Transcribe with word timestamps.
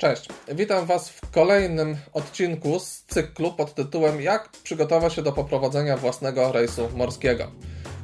Cześć, 0.00 0.28
witam 0.54 0.86
Was 0.86 1.10
w 1.10 1.30
kolejnym 1.30 1.96
odcinku 2.12 2.78
z 2.78 3.02
cyklu 3.02 3.52
pod 3.52 3.74
tytułem 3.74 4.20
Jak 4.20 4.48
przygotować 4.48 5.12
się 5.12 5.22
do 5.22 5.32
poprowadzenia 5.32 5.96
własnego 5.96 6.52
rejsu 6.52 6.88
morskiego. 6.96 7.44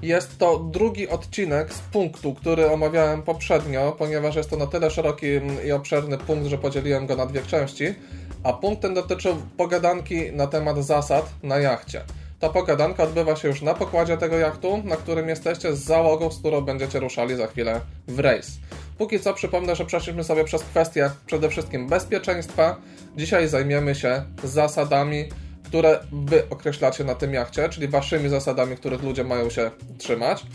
Jest 0.03 0.39
to 0.39 0.59
drugi 0.59 1.09
odcinek 1.09 1.73
z 1.73 1.81
punktu, 1.81 2.35
który 2.35 2.71
omawiałem 2.71 3.23
poprzednio, 3.23 3.93
ponieważ 3.99 4.37
jest 4.37 4.51
to 4.51 4.57
na 4.57 4.67
tyle 4.67 4.91
szeroki 4.91 5.27
i 5.67 5.73
obszerny 5.73 6.19
punkt, 6.19 6.47
że 6.47 6.59
podzieliłem 6.59 7.07
go 7.07 7.17
na 7.17 7.27
dwie 7.27 7.43
części, 7.43 7.95
a 8.43 8.53
punkt 8.53 8.83
ten 8.83 8.95
dotyczył 8.95 9.37
pogadanki 9.57 10.33
na 10.33 10.47
temat 10.47 10.85
zasad 10.85 11.31
na 11.43 11.59
jachcie. 11.59 12.05
Ta 12.41 12.49
pogadanka 12.49 13.03
odbywa 13.03 13.37
się 13.37 13.49
już 13.49 13.63
na 13.63 13.75
pokładzie 13.75 14.17
tego 14.17 14.39
jachtu, 14.39 14.83
na 14.85 14.97
którym 14.97 15.29
jesteście 15.29 15.77
z 15.77 15.85
załogą, 15.85 16.31
z 16.31 16.39
którą 16.39 16.61
będziecie 16.61 17.01
ruszali 17.01 17.37
za 17.37 17.47
chwilę 17.47 17.81
w 18.09 18.19
rejs. 18.19 18.51
Póki 18.99 19.21
co 19.21 19.35
przypomnę, 19.35 19.77
że 19.77 19.85
przeszliśmy 19.85 20.25
sobie 20.25 20.45
przez 20.45 20.63
kwestie 20.63 21.11
przede 21.27 21.49
wszystkim 21.49 21.89
bezpieczeństwa. 21.89 22.77
Dzisiaj 23.17 23.49
zajmiemy 23.49 23.95
się 23.95 24.23
zasadami, 24.45 25.25
które 25.65 26.01
wy 26.13 26.43
określacie 26.51 27.05
na 27.05 27.15
tym 27.15 27.35
jachcie, 27.35 27.69
czyli 27.69 27.89
waszymi 27.89 28.29
zasadami, 28.29 28.77
których 28.77 29.03
ludzie 29.03 29.25
mają 29.25 29.51
się 29.51 29.71
trzymać. 29.99 30.47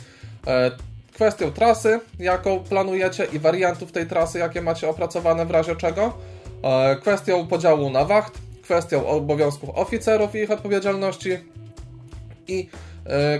E, 0.47 0.71
kwestią 1.13 1.51
trasy, 1.51 1.99
jaką 2.19 2.59
planujecie 2.59 3.27
i 3.33 3.39
wariantów 3.39 3.91
tej 3.91 4.05
trasy, 4.05 4.39
jakie 4.39 4.61
macie 4.61 4.89
opracowane 4.89 5.45
w 5.45 5.51
razie 5.51 5.75
czego. 5.75 6.13
E, 6.63 6.95
kwestią 6.95 7.47
podziału 7.47 7.89
na 7.89 8.05
wacht, 8.05 8.33
kwestią 8.63 9.07
obowiązków 9.07 9.69
oficerów 9.69 10.35
i 10.35 10.37
ich 10.37 10.51
odpowiedzialności 10.51 11.37
i 12.47 12.69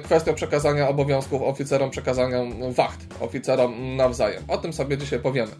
kwestią 0.04 0.34
przekazania 0.34 0.90
obowiązków 0.90 1.42
oficerom, 1.42 1.90
przekazania 1.90 2.40
wacht 2.70 3.00
oficerom 3.20 3.96
nawzajem. 3.96 4.44
O 4.48 4.58
tym 4.58 4.74
sobie 4.74 4.98
dzisiaj 4.98 5.20
powiemy. 5.20 5.52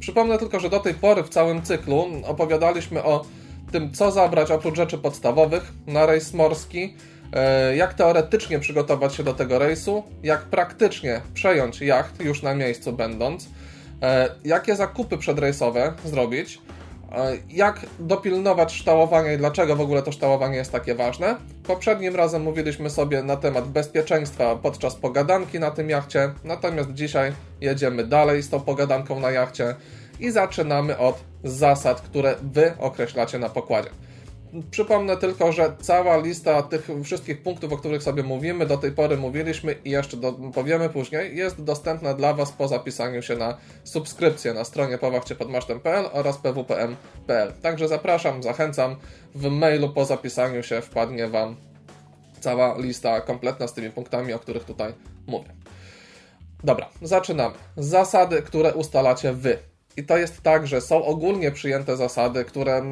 Przypomnę 0.00 0.38
tylko, 0.38 0.60
że 0.60 0.70
do 0.70 0.80
tej 0.80 0.94
pory 0.94 1.22
w 1.22 1.28
całym 1.28 1.62
cyklu 1.62 2.06
opowiadaliśmy 2.24 3.04
o 3.04 3.24
tym, 3.72 3.92
co 3.92 4.10
zabrać 4.10 4.50
oprócz 4.50 4.76
rzeczy 4.76 4.98
podstawowych 4.98 5.72
na 5.86 6.06
rejs 6.06 6.34
morski, 6.34 6.94
e, 7.32 7.76
jak 7.76 7.94
teoretycznie 7.94 8.58
przygotować 8.58 9.14
się 9.14 9.22
do 9.22 9.34
tego 9.34 9.58
rejsu, 9.58 10.02
jak 10.22 10.42
praktycznie 10.42 11.20
przejąć 11.34 11.80
jacht 11.80 12.20
już 12.20 12.42
na 12.42 12.54
miejscu 12.54 12.92
będąc, 12.92 13.48
e, 14.02 14.28
jakie 14.44 14.76
zakupy 14.76 15.18
przedrejsowe 15.18 15.92
zrobić, 16.04 16.60
jak 17.48 17.86
dopilnować 17.98 18.72
ształowania 18.72 19.32
i 19.32 19.38
dlaczego 19.38 19.76
w 19.76 19.80
ogóle 19.80 20.02
to 20.02 20.12
ształowanie 20.12 20.56
jest 20.56 20.72
takie 20.72 20.94
ważne? 20.94 21.36
Poprzednim 21.66 22.16
razem 22.16 22.42
mówiliśmy 22.42 22.90
sobie 22.90 23.22
na 23.22 23.36
temat 23.36 23.68
bezpieczeństwa 23.68 24.56
podczas 24.56 24.94
pogadanki 24.94 25.58
na 25.58 25.70
tym 25.70 25.90
jachcie, 25.90 26.30
natomiast 26.44 26.92
dzisiaj 26.92 27.32
jedziemy 27.60 28.04
dalej 28.04 28.42
z 28.42 28.50
tą 28.50 28.60
pogadanką 28.60 29.20
na 29.20 29.30
jachcie 29.30 29.74
i 30.20 30.30
zaczynamy 30.30 30.98
od 30.98 31.24
zasad, 31.44 32.00
które 32.00 32.34
Wy 32.42 32.72
określacie 32.78 33.38
na 33.38 33.48
pokładzie. 33.48 33.90
Przypomnę 34.70 35.16
tylko, 35.16 35.52
że 35.52 35.76
cała 35.80 36.16
lista 36.16 36.62
tych 36.62 36.88
wszystkich 37.04 37.42
punktów, 37.42 37.72
o 37.72 37.76
których 37.76 38.02
sobie 38.02 38.22
mówimy, 38.22 38.66
do 38.66 38.76
tej 38.76 38.92
pory 38.92 39.16
mówiliśmy 39.16 39.74
i 39.84 39.90
jeszcze 39.90 40.16
do, 40.16 40.32
powiemy 40.32 40.88
później, 40.88 41.36
jest 41.36 41.62
dostępna 41.62 42.14
dla 42.14 42.34
Was 42.34 42.52
po 42.52 42.68
zapisaniu 42.68 43.22
się 43.22 43.36
na 43.36 43.56
subskrypcję 43.84 44.54
na 44.54 44.64
stronie 44.64 44.98
powachciepodmasztem.pl 44.98 46.04
oraz 46.12 46.38
pwpm.pl. 46.38 47.52
Także 47.62 47.88
zapraszam, 47.88 48.42
zachęcam. 48.42 48.96
W 49.34 49.50
mailu 49.50 49.88
po 49.88 50.04
zapisaniu 50.04 50.62
się 50.62 50.80
wpadnie 50.80 51.28
Wam 51.28 51.56
cała 52.40 52.78
lista 52.78 53.20
kompletna 53.20 53.68
z 53.68 53.74
tymi 53.74 53.90
punktami, 53.90 54.32
o 54.32 54.38
których 54.38 54.64
tutaj 54.64 54.92
mówię. 55.26 55.54
Dobra, 56.64 56.88
zaczynamy. 57.02 57.54
Zasady, 57.76 58.42
które 58.42 58.74
ustalacie 58.74 59.32
Wy. 59.32 59.58
I 59.98 60.02
to 60.04 60.16
jest 60.16 60.42
tak, 60.42 60.66
że 60.66 60.80
są 60.80 61.04
ogólnie 61.04 61.52
przyjęte 61.52 61.96
zasady, 61.96 62.44
które 62.44 62.82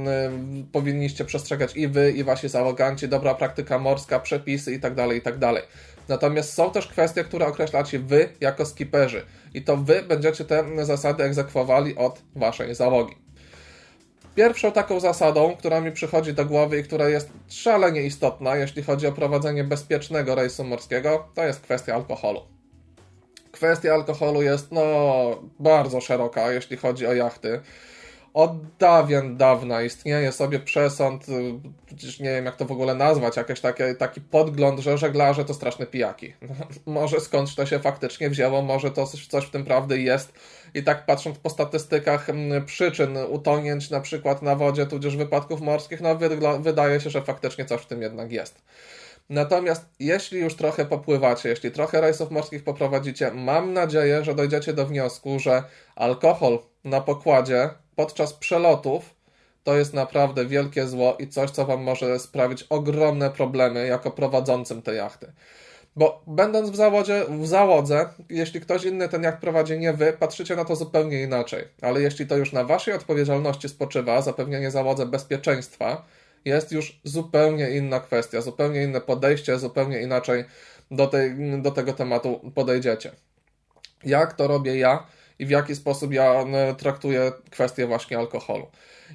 powinniście 0.72 1.25
przestrzegać 1.25 1.77
i 1.77 1.89
wy, 1.89 2.12
i 2.12 2.25
wasi 2.25 2.49
załoganci, 2.49 3.09
dobra 3.09 3.34
praktyka 3.34 3.78
morska, 3.78 4.21
przepisy 4.21 4.72
itd., 4.72 4.97
tak 4.97 5.15
itd. 5.15 5.41
Tak 5.41 5.67
Natomiast 6.09 6.53
są 6.53 6.71
też 6.71 6.87
kwestie, 6.87 7.25
które 7.25 7.47
określacie 7.47 7.99
wy 7.99 8.28
jako 8.41 8.67
skiperzy. 8.67 9.22
I 9.55 9.62
to 9.62 9.77
wy 9.77 10.03
będziecie 10.03 10.44
te 10.44 10.87
zasady 10.87 11.25
egzekwowali 11.25 11.97
od 11.97 12.22
waszej 12.37 12.75
załogi. 12.75 13.15
Pierwszą 14.34 14.73
taką 14.73 15.00
zasadą, 15.00 15.56
która 15.56 15.81
mi 15.81 15.93
przychodzi 15.93 16.34
do 16.34 16.47
głowy 16.47 16.78
i 16.78 16.84
która 16.84 17.09
jest 17.09 17.31
szalenie 17.49 18.03
istotna, 18.03 18.56
jeśli 18.56 18.83
chodzi 18.83 19.06
o 19.06 19.12
prowadzenie 19.12 19.65
bezpiecznego 19.65 20.34
rejsu 20.34 20.65
morskiego, 20.65 21.28
to 21.34 21.44
jest 21.44 21.61
kwestia 21.61 21.94
alkoholu 21.94 22.56
kwestia 23.56 23.94
alkoholu 23.94 24.43
jest 24.43 24.72
no, 24.72 24.83
bardzo 25.59 26.00
szeroka, 26.00 26.53
jeśli 26.53 26.77
chodzi 26.77 27.06
o 27.06 27.15
jachty. 27.15 27.61
Od 28.37 28.77
dawien 28.78 29.37
dawna 29.37 29.83
istnieje 29.83 30.33
sobie 30.33 30.61
przesąd, 30.61 31.27
przecież 31.87 32.21
nie 32.21 32.31
wiem 32.31 32.44
jak 32.44 32.56
to 32.56 32.65
w 32.65 32.72
ogóle 32.72 32.94
nazwać, 32.94 33.37
jakiś 33.37 33.61
taki, 33.61 33.83
taki 33.99 34.21
podgląd, 34.21 34.81
że 34.81 34.99
żeglarze 34.99 35.44
to 35.44 35.55
straszne 35.55 35.87
pijaki. 35.87 36.34
może 36.87 37.21
skądś 37.21 37.55
to 37.55 37.67
się 37.67 37.78
faktycznie 37.78 38.31
wzięło, 38.31 38.62
może 38.62 38.91
to 38.91 39.06
coś, 39.06 39.47
w 39.47 39.50
tym 39.50 39.65
prawdy 39.65 40.00
jest. 40.00 40.33
I 40.75 40.83
tak 40.83 41.06
patrząc 41.06 41.38
po 41.38 41.50
statystykach 41.50 42.27
przyczyn 42.67 43.17
utonięć 43.17 43.91
na 43.91 44.00
przykład 44.00 44.43
na 44.43 44.56
wodzie, 44.56 44.87
tudzież 44.87 45.17
wypadków 45.17 45.61
morskich, 45.61 46.00
no 46.00 46.19
wydaje 46.61 47.00
się, 47.00 47.11
że 47.11 47.23
faktycznie 47.23 47.65
coś 47.65 47.83
w 47.83 47.87
tym 47.87 48.03
jednak 48.03 48.33
jest. 48.33 48.62
Natomiast 49.31 49.87
jeśli 49.98 50.41
już 50.41 50.56
trochę 50.56 50.84
popływacie, 50.84 51.48
jeśli 51.48 51.70
trochę 51.70 52.00
rejsów 52.00 52.31
morskich 52.31 52.64
poprowadzicie, 52.64 53.31
mam 53.31 53.72
nadzieję, 53.72 54.25
że 54.25 54.34
dojdziecie 54.34 54.72
do 54.72 54.87
wniosku, 54.87 55.38
że 55.38 55.62
alkohol 55.97 56.59
na 56.84 57.00
pokładzie 57.00 57.70
podczas 57.97 58.32
przelotów 58.32 59.14
to 59.64 59.76
jest 59.76 59.94
naprawdę 59.94 60.47
wielkie 60.47 60.87
zło 60.87 61.16
i 61.19 61.28
coś, 61.28 61.50
co 61.50 61.66
Wam 61.66 61.82
może 61.82 62.19
sprawić 62.19 62.62
ogromne 62.62 63.31
problemy 63.31 63.87
jako 63.87 64.10
prowadzącym 64.10 64.82
te 64.82 64.94
jachty. 64.94 65.32
Bo 65.97 66.22
będąc 66.26 66.70
w 66.70 66.76
zawodzie, 66.76 67.25
w 67.28 67.47
załodze, 67.47 68.08
jeśli 68.31 68.60
ktoś 68.60 68.84
inny 68.84 69.08
ten 69.08 69.22
jacht 69.22 69.38
prowadzi, 69.38 69.78
nie 69.78 69.93
Wy, 69.93 70.12
patrzycie 70.12 70.56
na 70.56 70.64
to 70.64 70.76
zupełnie 70.76 71.22
inaczej. 71.22 71.64
Ale 71.82 72.03
jeśli 72.03 72.26
to 72.26 72.37
już 72.37 72.53
na 72.53 72.64
Waszej 72.64 72.94
odpowiedzialności 72.94 73.69
spoczywa 73.69 74.22
zapewnienie 74.22 74.70
załodze 74.70 75.06
bezpieczeństwa, 75.06 76.04
jest 76.47 76.73
już 76.73 77.01
zupełnie 77.05 77.71
inna 77.71 78.01
kwestia, 78.01 78.41
zupełnie 78.41 78.83
inne 78.83 79.01
podejście, 79.01 79.59
zupełnie 79.59 80.01
inaczej 80.03 80.45
do, 80.91 81.07
tej, 81.07 81.34
do 81.62 81.71
tego 81.71 81.93
tematu 81.93 82.53
podejdziecie. 82.55 83.12
Jak 84.05 84.33
to 84.33 84.47
robię 84.47 84.79
ja 84.79 85.06
i 85.39 85.47
w 85.47 85.51
jaki 85.51 85.77
sposób 85.77 86.12
ja 86.12 86.45
traktuję 86.79 87.33
kwestię 87.51 87.87
właśnie 87.87 88.19
alkoholu? 88.19 88.67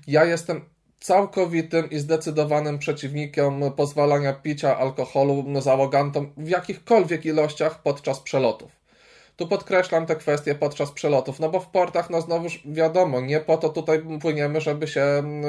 Ja 0.08 0.25
jestem 0.25 0.66
całkowitym 1.00 1.90
i 1.90 2.00
zdecydowanym 2.00 2.80
przeciwnikiem 2.80 3.72
pozwalania 3.75 4.34
picia 4.34 4.78
alkoholu 4.78 5.62
załogantom 5.62 6.34
w 6.38 6.50
jakichkolwiek 6.50 7.25
ilościach 7.25 7.81
podczas 7.81 8.20
przelotów. 8.20 8.81
Tu 9.41 9.47
podkreślam 9.47 10.06
te 10.06 10.16
kwestie 10.16 10.56
podczas 10.56 10.91
przelotów, 10.91 11.40
no 11.40 11.50
bo 11.50 11.59
w 11.59 11.68
portach, 11.68 12.09
no 12.09 12.22
znowuż 12.22 12.62
wiadomo, 12.66 13.22
nie 13.22 13.40
po 13.40 13.57
to 13.57 13.69
tutaj 13.69 14.02
płyniemy, 14.22 14.62
żeby 14.62 14.88
się 14.88 15.02
mm, 15.02 15.46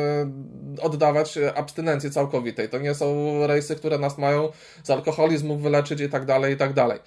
oddawać 0.82 1.38
abstynencji 1.54 2.10
całkowitej. 2.10 2.68
To 2.68 2.78
nie 2.78 2.94
są 2.94 3.36
rejsy, 3.46 3.76
które 3.76 3.98
nas 3.98 4.18
mają 4.18 4.48
z 4.82 4.90
alkoholizmu 4.90 5.56
wyleczyć 5.56 6.00
i 6.00 6.08
tak 6.08 6.24
dalej, 6.24 6.54
i 6.54 6.56
tak 6.56 6.72
dalej 6.72 6.98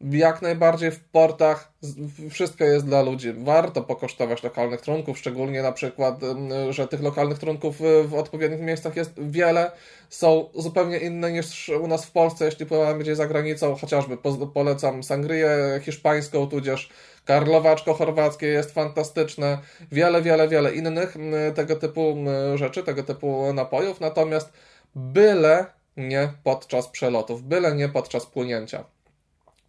jak 0.00 0.42
najbardziej 0.42 0.90
w 0.90 1.04
portach 1.04 1.72
wszystko 2.30 2.64
jest 2.64 2.86
dla 2.86 3.02
ludzi. 3.02 3.32
Warto 3.32 3.82
pokosztować 3.82 4.42
lokalnych 4.42 4.80
trunków, 4.80 5.18
szczególnie 5.18 5.62
na 5.62 5.72
przykład, 5.72 6.20
że 6.70 6.88
tych 6.88 7.02
lokalnych 7.02 7.38
trunków 7.38 7.76
w 8.04 8.14
odpowiednich 8.14 8.60
miejscach 8.60 8.96
jest 8.96 9.12
wiele. 9.18 9.70
Są 10.10 10.48
zupełnie 10.54 10.98
inne 10.98 11.32
niż 11.32 11.68
u 11.68 11.86
nas 11.86 12.04
w 12.04 12.10
Polsce, 12.10 12.44
jeśli 12.44 12.66
pływamy 12.66 12.98
gdzieś 12.98 13.16
za 13.16 13.26
granicą. 13.26 13.76
Chociażby 13.76 14.16
polecam 14.54 15.02
sangrię 15.02 15.80
hiszpańską, 15.82 16.46
tudzież 16.46 16.90
karlowaczko 17.24 17.94
chorwackie 17.94 18.46
jest 18.46 18.74
fantastyczne. 18.74 19.58
Wiele, 19.92 20.22
wiele, 20.22 20.48
wiele 20.48 20.74
innych 20.74 21.16
tego 21.54 21.76
typu 21.76 22.16
rzeczy, 22.54 22.82
tego 22.82 23.02
typu 23.02 23.52
napojów. 23.52 24.00
Natomiast 24.00 24.52
byle 24.94 25.66
nie 25.96 26.32
podczas 26.44 26.88
przelotów, 26.88 27.42
byle 27.42 27.74
nie 27.74 27.88
podczas 27.88 28.26
płynięcia. 28.26 28.84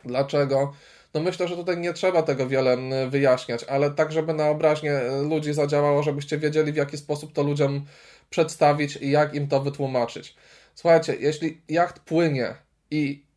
Dlaczego? 0.08 0.74
No 1.14 1.22
myślę, 1.22 1.48
że 1.48 1.56
tutaj 1.56 1.78
nie 1.78 1.94
trzeba 1.94 2.22
tego 2.24 2.48
wiele 2.48 2.78
wyjaśniać, 3.10 3.64
ale 3.64 3.92
tak, 3.92 4.12
żeby 4.12 4.34
na 4.34 4.50
obraźnie 4.50 4.92
e, 4.92 5.22
ludzi 5.22 5.54
zadziałało, 5.54 6.04
żebyście 6.04 6.38
wiedzieli, 6.38 6.72
w 6.72 6.76
jaki 6.76 6.98
sposób 6.98 7.34
to 7.34 7.44
ludziom 7.44 7.86
przedstawić 8.30 8.96
i 8.96 9.12
jak 9.12 9.34
im 9.34 9.48
to 9.48 9.62
wytłumaczyć. 9.62 10.36
Słuchajcie, 10.76 11.16
jeśli 11.20 11.62
jacht 11.70 12.00
płynie 12.00 12.56
i 12.92 13.28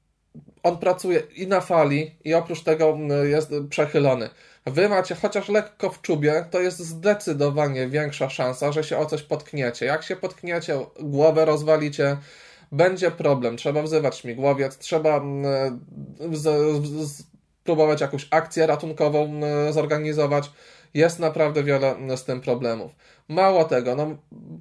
on 0.62 0.78
pracuje 0.78 1.22
i 1.36 1.46
na 1.46 1.60
fali, 1.60 2.16
i 2.24 2.34
oprócz 2.34 2.62
tego 2.62 2.98
jest 3.24 3.50
przechylony. 3.70 4.28
Wy 4.66 4.88
macie 4.88 5.14
chociaż 5.14 5.48
lekko 5.48 5.90
w 5.90 6.02
czubie, 6.02 6.44
to 6.50 6.60
jest 6.60 6.78
zdecydowanie 6.78 7.88
większa 7.88 8.30
szansa, 8.30 8.72
że 8.72 8.84
się 8.84 8.98
o 8.98 9.06
coś 9.06 9.22
potkniecie. 9.22 9.86
Jak 9.86 10.02
się 10.02 10.16
potkniecie, 10.16 10.78
głowę 11.00 11.44
rozwalicie, 11.44 12.16
będzie 12.72 13.10
problem. 13.10 13.56
Trzeba 13.56 13.82
wzywać 13.82 14.18
śmigłowiec, 14.18 14.78
trzeba 14.78 15.16
mm, 15.16 15.80
spróbować 17.60 18.00
jakąś 18.00 18.28
akcję 18.30 18.66
ratunkową 18.66 19.24
mm, 19.24 19.72
zorganizować. 19.72 20.50
Jest 20.94 21.18
naprawdę 21.18 21.62
wiele 21.62 21.94
z 22.16 22.24
tym 22.24 22.40
problemów. 22.40 22.92
Mało 23.28 23.64
tego, 23.64 23.94
no 23.94 24.16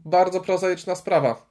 bardzo 0.06 0.42
prozaiczna 0.42 0.96
sprawa. 0.96 1.50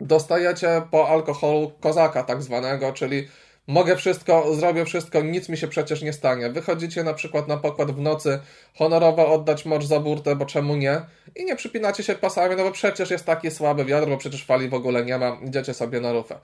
Dostajecie 0.00 0.82
po 0.90 1.08
alkoholu 1.08 1.72
kozaka 1.80 2.22
tak 2.22 2.42
zwanego, 2.42 2.92
czyli 2.92 3.28
mogę 3.66 3.96
wszystko, 3.96 4.54
zrobię 4.54 4.84
wszystko, 4.84 5.22
nic 5.22 5.48
mi 5.48 5.56
się 5.56 5.68
przecież 5.68 6.02
nie 6.02 6.12
stanie. 6.12 6.50
Wychodzicie 6.50 7.04
na 7.04 7.14
przykład 7.14 7.48
na 7.48 7.56
pokład 7.56 7.90
w 7.90 8.00
nocy, 8.00 8.38
honorowo 8.74 9.32
oddać 9.34 9.64
mocz 9.64 9.84
za 9.84 10.00
burtę, 10.00 10.36
bo 10.36 10.46
czemu 10.46 10.76
nie? 10.76 11.00
I 11.36 11.44
nie 11.44 11.56
przypinacie 11.56 12.02
się 12.02 12.14
pasami, 12.14 12.56
no 12.56 12.64
bo 12.64 12.72
przecież 12.72 13.10
jest 13.10 13.24
taki 13.24 13.50
słaby 13.50 13.84
wiatr, 13.84 14.08
bo 14.08 14.16
przecież 14.16 14.44
fali 14.44 14.68
w 14.68 14.74
ogóle 14.74 15.04
nie 15.04 15.18
ma, 15.18 15.38
idziecie 15.44 15.74
sobie 15.74 16.00
na 16.00 16.12
rufę. 16.12 16.38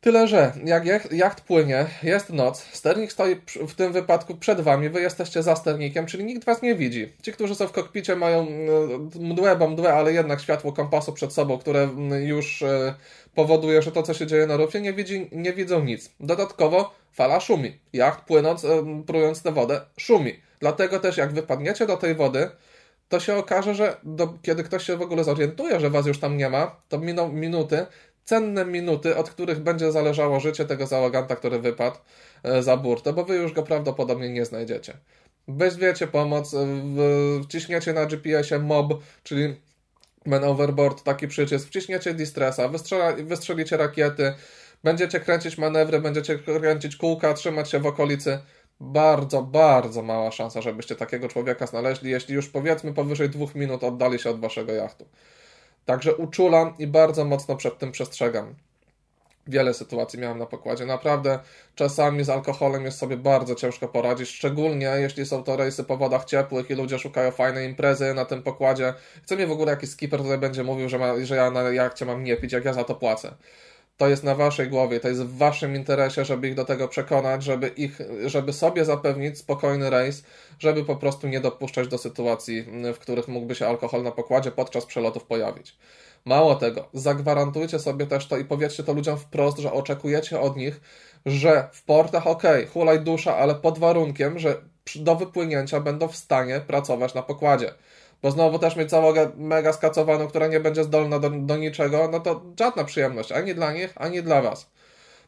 Tyle, 0.00 0.28
że 0.28 0.52
jak 0.64 1.12
jacht 1.12 1.40
płynie, 1.40 1.86
jest 2.02 2.30
noc, 2.30 2.62
sternik 2.72 3.12
stoi 3.12 3.36
w 3.68 3.74
tym 3.74 3.92
wypadku 3.92 4.34
przed 4.36 4.60
wami, 4.60 4.88
wy 4.88 5.00
jesteście 5.00 5.42
za 5.42 5.56
sternikiem, 5.56 6.06
czyli 6.06 6.24
nikt 6.24 6.44
was 6.44 6.62
nie 6.62 6.74
widzi. 6.74 7.12
Ci, 7.22 7.32
którzy 7.32 7.54
są 7.54 7.66
w 7.66 7.72
kokpicie 7.72 8.16
mają 8.16 8.46
mdłe, 9.20 9.56
bo 9.56 9.68
mdłe, 9.68 9.92
ale 9.92 10.12
jednak 10.12 10.40
światło 10.40 10.72
kompasu 10.72 11.12
przed 11.12 11.32
sobą, 11.32 11.58
które 11.58 11.88
już 12.20 12.62
e, 12.62 12.94
powoduje, 13.34 13.82
że 13.82 13.92
to, 13.92 14.02
co 14.02 14.14
się 14.14 14.26
dzieje 14.26 14.46
na 14.46 14.56
rufie, 14.56 14.80
nie, 14.80 14.92
widzi, 14.92 15.28
nie 15.32 15.52
widzą 15.52 15.84
nic. 15.84 16.10
Dodatkowo 16.20 16.94
fala 17.12 17.40
szumi. 17.40 17.78
Jacht 17.92 18.20
płynąc, 18.20 18.64
e, 18.64 19.02
prując 19.06 19.42
tę 19.42 19.52
wodę, 19.52 19.80
szumi. 19.96 20.32
Dlatego 20.60 21.00
też 21.00 21.16
jak 21.16 21.32
wypadniecie 21.32 21.86
do 21.86 21.96
tej 21.96 22.14
wody, 22.14 22.50
to 23.08 23.20
się 23.20 23.36
okaże, 23.36 23.74
że 23.74 23.96
do, 24.02 24.34
kiedy 24.42 24.64
ktoś 24.64 24.84
się 24.84 24.96
w 24.96 25.02
ogóle 25.02 25.24
zorientuje, 25.24 25.80
że 25.80 25.90
was 25.90 26.06
już 26.06 26.18
tam 26.18 26.36
nie 26.36 26.50
ma, 26.50 26.76
to 26.88 26.98
miną 26.98 27.32
minuty, 27.32 27.86
cenne 28.28 28.64
minuty, 28.64 29.16
od 29.16 29.30
których 29.30 29.58
będzie 29.58 29.92
zależało 29.92 30.40
życie 30.40 30.64
tego 30.64 30.86
załoganta, 30.86 31.36
który 31.36 31.58
wypadł 31.58 31.96
e, 32.42 32.62
za 32.62 32.76
burtę, 32.76 33.12
bo 33.12 33.24
wy 33.24 33.36
już 33.36 33.52
go 33.52 33.62
prawdopodobnie 33.62 34.30
nie 34.30 34.44
znajdziecie. 34.44 34.94
Weźmiecie 35.48 36.06
pomoc, 36.06 36.56
wciśniecie 37.44 37.92
na 37.92 38.06
GPS-ie 38.06 38.58
MOB, 38.58 39.02
czyli 39.22 39.56
Man 40.26 40.44
Overboard, 40.44 41.02
taki 41.02 41.28
przycisk, 41.28 41.68
wciśniecie 41.68 42.14
distressa, 42.14 42.70
wystrzelicie 43.24 43.76
rakiety, 43.76 44.34
będziecie 44.84 45.20
kręcić 45.20 45.58
manewry, 45.58 46.00
będziecie 46.00 46.38
kręcić 46.38 46.96
kółka, 46.96 47.34
trzymać 47.34 47.70
się 47.70 47.78
w 47.80 47.86
okolicy. 47.86 48.38
Bardzo, 48.80 49.42
bardzo 49.42 50.02
mała 50.02 50.30
szansa, 50.30 50.62
żebyście 50.62 50.96
takiego 50.96 51.28
człowieka 51.28 51.66
znaleźli, 51.66 52.10
jeśli 52.10 52.34
już 52.34 52.48
powiedzmy 52.48 52.94
powyżej 52.94 53.30
dwóch 53.30 53.54
minut 53.54 53.84
oddali 53.84 54.18
się 54.18 54.30
od 54.30 54.40
waszego 54.40 54.72
jachtu. 54.72 55.08
Także 55.88 56.16
uczulam 56.16 56.74
i 56.78 56.86
bardzo 56.86 57.24
mocno 57.24 57.56
przed 57.56 57.78
tym 57.78 57.92
przestrzegam. 57.92 58.54
Wiele 59.46 59.74
sytuacji 59.74 60.18
miałem 60.18 60.38
na 60.38 60.46
pokładzie. 60.46 60.86
Naprawdę 60.86 61.38
czasami 61.74 62.24
z 62.24 62.30
alkoholem 62.30 62.84
jest 62.84 62.98
sobie 62.98 63.16
bardzo 63.16 63.54
ciężko 63.54 63.88
poradzić, 63.88 64.28
szczególnie 64.28 64.86
jeśli 64.86 65.26
są 65.26 65.44
to 65.44 65.56
rejsy 65.56 65.84
po 65.84 65.96
wodach 65.96 66.24
ciepłych 66.24 66.70
i 66.70 66.74
ludzie 66.74 66.98
szukają 66.98 67.30
fajnej 67.30 67.68
imprezy 67.68 68.14
na 68.14 68.24
tym 68.24 68.42
pokładzie. 68.42 68.94
Chce 69.22 69.36
mi 69.36 69.46
w 69.46 69.52
ogóle 69.52 69.70
jakiś 69.70 69.90
skipper 69.90 70.22
tutaj 70.22 70.38
będzie 70.38 70.64
mówił, 70.64 70.88
że, 70.88 70.98
ma, 70.98 71.24
że 71.24 71.36
ja 71.36 71.50
na 71.50 71.62
jachcie 71.62 72.04
mam 72.04 72.24
nie 72.24 72.36
pić, 72.36 72.52
jak 72.52 72.64
ja 72.64 72.72
za 72.72 72.84
to 72.84 72.94
płacę 72.94 73.34
to 73.98 74.08
jest 74.08 74.24
na 74.24 74.34
waszej 74.34 74.68
głowie, 74.68 75.00
to 75.00 75.08
jest 75.08 75.22
w 75.22 75.36
waszym 75.36 75.76
interesie, 75.76 76.24
żeby 76.24 76.48
ich 76.48 76.54
do 76.54 76.64
tego 76.64 76.88
przekonać, 76.88 77.42
żeby, 77.42 77.68
ich, 77.68 77.98
żeby 78.26 78.52
sobie 78.52 78.84
zapewnić 78.84 79.38
spokojny 79.38 79.90
rejs, 79.90 80.22
żeby 80.58 80.84
po 80.84 80.96
prostu 80.96 81.28
nie 81.28 81.40
dopuszczać 81.40 81.88
do 81.88 81.98
sytuacji, 81.98 82.64
w 82.94 82.98
których 82.98 83.28
mógłby 83.28 83.54
się 83.54 83.66
alkohol 83.66 84.02
na 84.02 84.10
pokładzie 84.10 84.50
podczas 84.50 84.86
przelotów 84.86 85.24
pojawić. 85.24 85.76
Mało 86.24 86.54
tego, 86.54 86.88
zagwarantujcie 86.94 87.78
sobie 87.78 88.06
też 88.06 88.26
to 88.26 88.38
i 88.38 88.44
powiedzcie 88.44 88.82
to 88.82 88.92
ludziom 88.92 89.18
wprost, 89.18 89.58
że 89.58 89.72
oczekujecie 89.72 90.40
od 90.40 90.56
nich, 90.56 90.80
że 91.26 91.68
w 91.72 91.84
portach 91.84 92.26
ok, 92.26 92.42
hulaj 92.72 93.00
dusza, 93.00 93.36
ale 93.36 93.54
pod 93.54 93.78
warunkiem, 93.78 94.38
że 94.38 94.62
do 94.96 95.16
wypłynięcia 95.16 95.80
będą 95.80 96.08
w 96.08 96.16
stanie 96.16 96.60
pracować 96.60 97.14
na 97.14 97.22
pokładzie 97.22 97.74
bo 98.22 98.30
znowu 98.30 98.58
też 98.58 98.76
mieć 98.76 98.90
załogę 98.90 99.30
mega 99.36 99.72
skacowaną, 99.72 100.28
która 100.28 100.46
nie 100.46 100.60
będzie 100.60 100.84
zdolna 100.84 101.18
do, 101.18 101.30
do 101.30 101.56
niczego, 101.56 102.08
no 102.12 102.20
to 102.20 102.42
żadna 102.58 102.84
przyjemność, 102.84 103.32
ani 103.32 103.54
dla 103.54 103.72
nich, 103.72 103.92
ani 103.96 104.22
dla 104.22 104.42
was. 104.42 104.70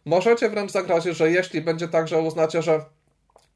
Możecie 0.04 0.50
wręcz 0.50 0.70
zagrozić, 0.70 1.16
że 1.16 1.30
jeśli 1.30 1.60
będzie 1.60 1.88
tak, 1.88 2.08
że 2.08 2.18
uznacie, 2.18 2.62
że 2.62 2.84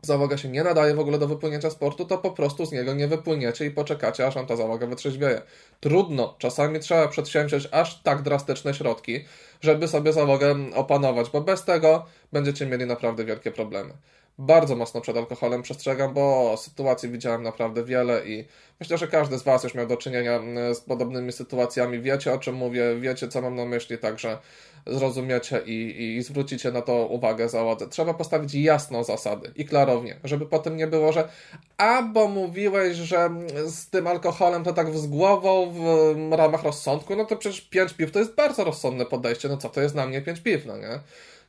załoga 0.02 0.36
się 0.36 0.48
nie 0.48 0.64
nadaje 0.64 0.94
w 0.94 0.98
ogóle 0.98 1.18
do 1.18 1.28
wypłynięcia 1.28 1.70
sportu, 1.70 2.04
to 2.04 2.18
po 2.18 2.30
prostu 2.30 2.66
z 2.66 2.72
niego 2.72 2.94
nie 2.94 3.08
wypłyniecie 3.08 3.66
i 3.66 3.70
poczekacie, 3.70 4.26
aż 4.26 4.34
wam 4.34 4.46
ta 4.46 4.56
załoga 4.56 4.86
wytrzeźwieje. 4.86 5.42
Trudno, 5.80 6.34
czasami 6.38 6.80
trzeba 6.80 7.08
przedsięwziąć 7.08 7.68
aż 7.72 8.02
tak 8.02 8.22
drastyczne 8.22 8.74
środki, 8.74 9.24
żeby 9.60 9.88
sobie 9.88 10.12
załogę 10.12 10.56
opanować, 10.74 11.30
bo 11.30 11.40
bez 11.40 11.64
tego 11.64 12.06
będziecie 12.32 12.66
mieli 12.66 12.86
naprawdę 12.86 13.24
wielkie 13.24 13.50
problemy 13.50 13.94
bardzo 14.38 14.76
mocno 14.76 15.00
przed 15.00 15.16
alkoholem 15.16 15.62
przestrzegam, 15.62 16.14
bo 16.14 16.56
sytuacji 16.56 17.08
widziałem 17.08 17.42
naprawdę 17.42 17.84
wiele 17.84 18.26
i 18.26 18.44
myślę, 18.80 18.98
że 18.98 19.08
każdy 19.08 19.38
z 19.38 19.42
Was 19.42 19.64
już 19.64 19.74
miał 19.74 19.86
do 19.86 19.96
czynienia 19.96 20.32
mm, 20.36 20.74
z 20.74 20.80
podobnymi 20.80 21.32
sytuacjami. 21.32 22.00
Wiecie 22.00 22.32
o 22.32 22.38
czym 22.38 22.54
mówię, 22.54 22.96
wiecie 23.00 23.28
co 23.28 23.42
mam 23.42 23.54
na 23.54 23.64
myśli, 23.64 23.98
także 23.98 24.38
zrozumiecie 24.86 25.62
i, 25.66 26.16
i 26.16 26.22
zwrócicie 26.22 26.72
na 26.72 26.82
to 26.82 27.06
uwagę 27.06 27.48
załodze. 27.48 27.88
Trzeba 27.88 28.14
postawić 28.14 28.54
jasno 28.54 29.04
zasady 29.04 29.52
i 29.56 29.64
klarownie, 29.64 30.16
żeby 30.24 30.46
potem 30.46 30.76
nie 30.76 30.86
było, 30.86 31.12
że 31.12 31.28
a 31.76 32.02
bo 32.02 32.28
mówiłeś, 32.28 32.96
że 32.96 33.30
z 33.66 33.90
tym 33.90 34.06
alkoholem 34.06 34.64
to 34.64 34.72
tak 34.72 34.98
z 34.98 35.06
głową 35.06 35.72
w 35.72 36.32
ramach 36.32 36.62
rozsądku, 36.62 37.16
no 37.16 37.24
to 37.24 37.36
przecież 37.36 37.60
5 37.60 37.92
piw 37.92 38.12
to 38.12 38.18
jest 38.18 38.34
bardzo 38.34 38.64
rozsądne 38.64 39.06
podejście, 39.06 39.48
no 39.48 39.56
co 39.56 39.68
to 39.68 39.80
jest 39.80 39.94
na 39.94 40.06
mnie 40.06 40.22
5 40.22 40.40
piw, 40.40 40.66
no 40.66 40.76
nie? 40.76 41.00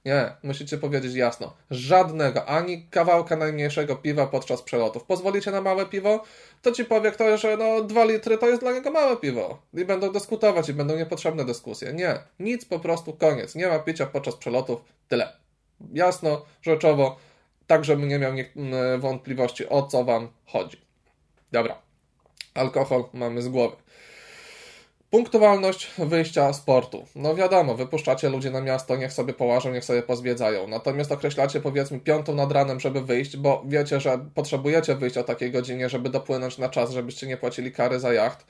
Nie, 0.06 0.36
musicie 0.44 0.78
powiedzieć 0.78 1.16
jasno. 1.16 1.54
Żadnego, 1.72 2.46
ani 2.46 2.88
kawałka 2.90 3.36
najmniejszego 3.36 3.96
piwa 3.96 4.28
podczas 4.28 4.62
przelotów. 4.62 5.04
Pozwolicie 5.04 5.52
na 5.52 5.62
małe 5.62 5.86
piwo? 5.86 6.24
To 6.62 6.72
ci 6.72 6.86
powie 6.86 7.12
ktoś, 7.12 7.42
że 7.42 7.58
no 7.58 7.82
2 7.82 8.06
litry 8.06 8.38
to 8.38 8.48
jest 8.48 8.62
dla 8.62 8.72
niego 8.72 8.92
małe 8.92 9.18
piwo. 9.18 9.62
I 9.74 9.86
będą 9.86 10.12
dyskutować 10.12 10.70
i 10.70 10.74
będą 10.74 10.98
niepotrzebne 10.98 11.46
dyskusje. 11.46 11.94
Nie, 11.94 12.20
nic 12.40 12.66
po 12.66 12.80
prostu, 12.80 13.14
koniec. 13.14 13.56
Nie 13.56 13.68
ma 13.68 13.80
picia 13.80 14.06
podczas 14.06 14.36
przelotów, 14.36 14.82
tyle. 15.08 15.34
Jasno, 15.94 16.46
rzeczowo, 16.62 17.18
tak 17.68 17.86
żebym 17.86 18.10
nie 18.10 18.20
miał 18.20 18.34
nie, 18.34 18.50
wątpliwości 19.00 19.70
o 19.70 19.84
co 19.84 20.04
wam 20.04 20.28
chodzi. 20.46 20.82
Dobra, 21.52 21.78
alkohol 22.54 23.04
mamy 23.14 23.42
z 23.42 23.48
głowy. 23.48 23.76
Punktualność 25.10 25.92
wyjścia 25.98 26.54
sportu. 26.54 27.06
No 27.16 27.36
wiadomo, 27.36 27.76
wypuszczacie 27.76 28.30
ludzi 28.30 28.52
na 28.52 28.62
miasto, 28.62 28.96
niech 28.96 29.14
sobie 29.14 29.34
połażą, 29.34 29.72
niech 29.72 29.86
sobie 29.86 30.04
pozwiedzają. 30.04 30.68
Natomiast 30.68 31.12
określacie 31.12 31.62
powiedzmy 31.62 32.00
piątą 32.00 32.36
nad 32.36 32.52
ranem, 32.52 32.80
żeby 32.80 33.02
wyjść, 33.02 33.38
bo 33.38 33.64
wiecie, 33.68 34.00
że 34.00 34.20
potrzebujecie 34.34 34.96
wyjść 34.96 35.18
o 35.18 35.24
takiej 35.24 35.52
godzinie, 35.52 35.90
żeby 35.90 36.10
dopłynąć 36.10 36.58
na 36.58 36.70
czas, 36.70 36.92
żebyście 36.92 37.28
nie 37.28 37.38
płacili 37.38 37.72
kary 37.72 38.00
za 38.00 38.14
jacht. 38.14 38.46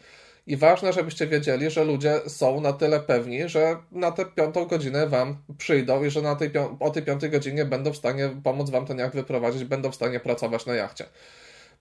I 0.48 0.58
ważne, 0.58 0.94
żebyście 0.94 1.28
wiedzieli, 1.28 1.70
że 1.70 1.84
ludzie 1.84 2.22
są 2.28 2.62
na 2.62 2.74
tyle 2.74 3.00
pewni, 3.00 3.50
że 3.50 3.78
na 3.92 4.12
tę 4.12 4.26
piątą 4.26 4.66
godzinę 4.66 5.08
wam 5.08 5.38
przyjdą 5.58 6.04
i 6.04 6.10
że 6.10 6.22
na 6.22 6.36
tej, 6.36 6.52
o 6.80 6.90
tej 6.90 7.04
piątej 7.04 7.30
godzinie 7.30 7.66
będą 7.66 7.94
w 7.94 7.98
stanie 7.98 8.30
pomóc 8.44 8.70
wam 8.70 8.86
ten 8.86 8.98
jacht 8.98 9.16
wyprowadzić, 9.16 9.64
będą 9.64 9.92
w 9.92 9.96
stanie 9.96 10.20
pracować 10.20 10.66
na 10.66 10.76
jachcie. 10.76 11.06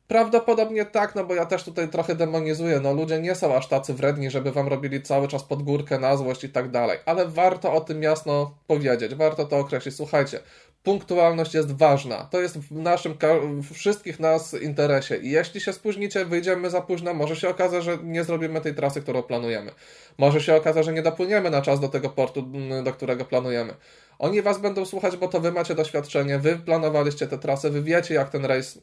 Prawdopodobnie 0.09 0.85
tak, 0.85 1.15
no 1.15 1.25
bo 1.25 1.35
ja 1.35 1.47
też 1.47 1.65
tutaj 1.65 1.89
trochę 1.89 2.15
demonizuję. 2.15 2.81
No 2.81 2.93
ludzie 2.93 3.21
nie 3.21 3.35
są 3.35 3.57
aż 3.57 3.69
tacy 3.69 3.95
wredni, 3.95 4.31
żeby 4.31 4.53
wam 4.53 4.69
robili 4.69 5.03
cały 5.03 5.29
czas 5.29 5.43
pod 5.43 5.63
górkę 5.63 5.99
na 5.99 6.17
złość 6.17 6.45
i 6.45 6.49
tak 6.49 6.71
dalej. 6.71 6.99
Ale 7.07 7.29
warto 7.29 7.73
o 7.73 7.81
tym 7.81 8.03
jasno 8.03 8.55
powiedzieć, 8.67 9.15
warto 9.15 9.45
to 9.45 9.59
określić. 9.59 9.97
Słuchajcie, 9.97 10.41
punktualność 10.83 11.55
jest 11.55 11.73
ważna. 11.73 12.29
To 12.31 12.41
jest 12.41 12.59
w 12.59 12.73
naszym, 12.73 13.15
wszystkich 13.75 14.21
nas 14.21 14.55
interesie. 14.55 15.17
I 15.17 15.31
jeśli 15.31 15.61
się 15.61 15.73
spóźnicie, 15.73 16.25
wyjdziemy 16.25 16.71
za 16.71 16.81
późno, 16.81 17.15
może 17.15 17.37
się 17.37 17.49
okazać, 17.49 17.85
że 17.85 17.99
nie 18.03 18.25
zrobimy 18.25 18.61
tej 18.61 18.75
trasy, 18.75 19.03
którą 19.03 19.23
planujemy. 19.23 19.73
Może 20.19 20.41
się 20.41 20.55
okazać, 20.55 20.85
że 20.85 20.93
nie 20.93 21.03
dopłyniemy 21.03 21.51
na 21.51 21.63
czas 21.63 21.81
do 21.81 21.89
tego 21.89 22.11
portu, 22.11 22.45
do 22.85 22.93
którego 22.93 23.25
planujemy. 23.25 23.75
Oni 24.19 24.43
was 24.43 24.59
będą 24.59 24.85
słuchać, 24.85 25.17
bo 25.17 25.29
to 25.29 25.41
wy 25.41 25.53
macie 25.53 25.75
doświadczenie, 25.75 26.39
wy 26.39 26.57
planowaliście 26.57 27.27
tę 27.27 27.39
trasę, 27.39 27.71
wy 27.71 27.83
wiecie, 27.83 28.15
jak 28.15 28.31
ten 28.31 28.45
rejs 28.45 28.79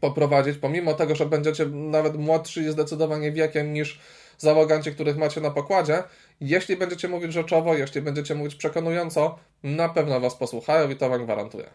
poprowadzić, 0.00 0.58
pomimo 0.58 0.94
tego, 0.94 1.14
że 1.14 1.26
będziecie 1.26 1.66
nawet 1.66 2.16
młodszy 2.16 2.72
zdecydowanie 2.72 3.32
wiekiem 3.32 3.72
niż 3.72 4.00
załoganci, 4.38 4.92
których 4.92 5.16
macie 5.16 5.40
na 5.40 5.50
pokładzie, 5.50 6.02
jeśli 6.40 6.76
będziecie 6.76 7.08
mówić 7.08 7.32
rzeczowo, 7.32 7.74
jeśli 7.74 8.02
będziecie 8.02 8.34
mówić 8.34 8.54
przekonująco, 8.54 9.38
na 9.62 9.88
pewno 9.88 10.20
Was 10.20 10.34
posłuchają 10.34 10.90
i 10.90 10.96
to 10.96 11.08
Wam 11.08 11.24
gwarantuję. 11.24 11.70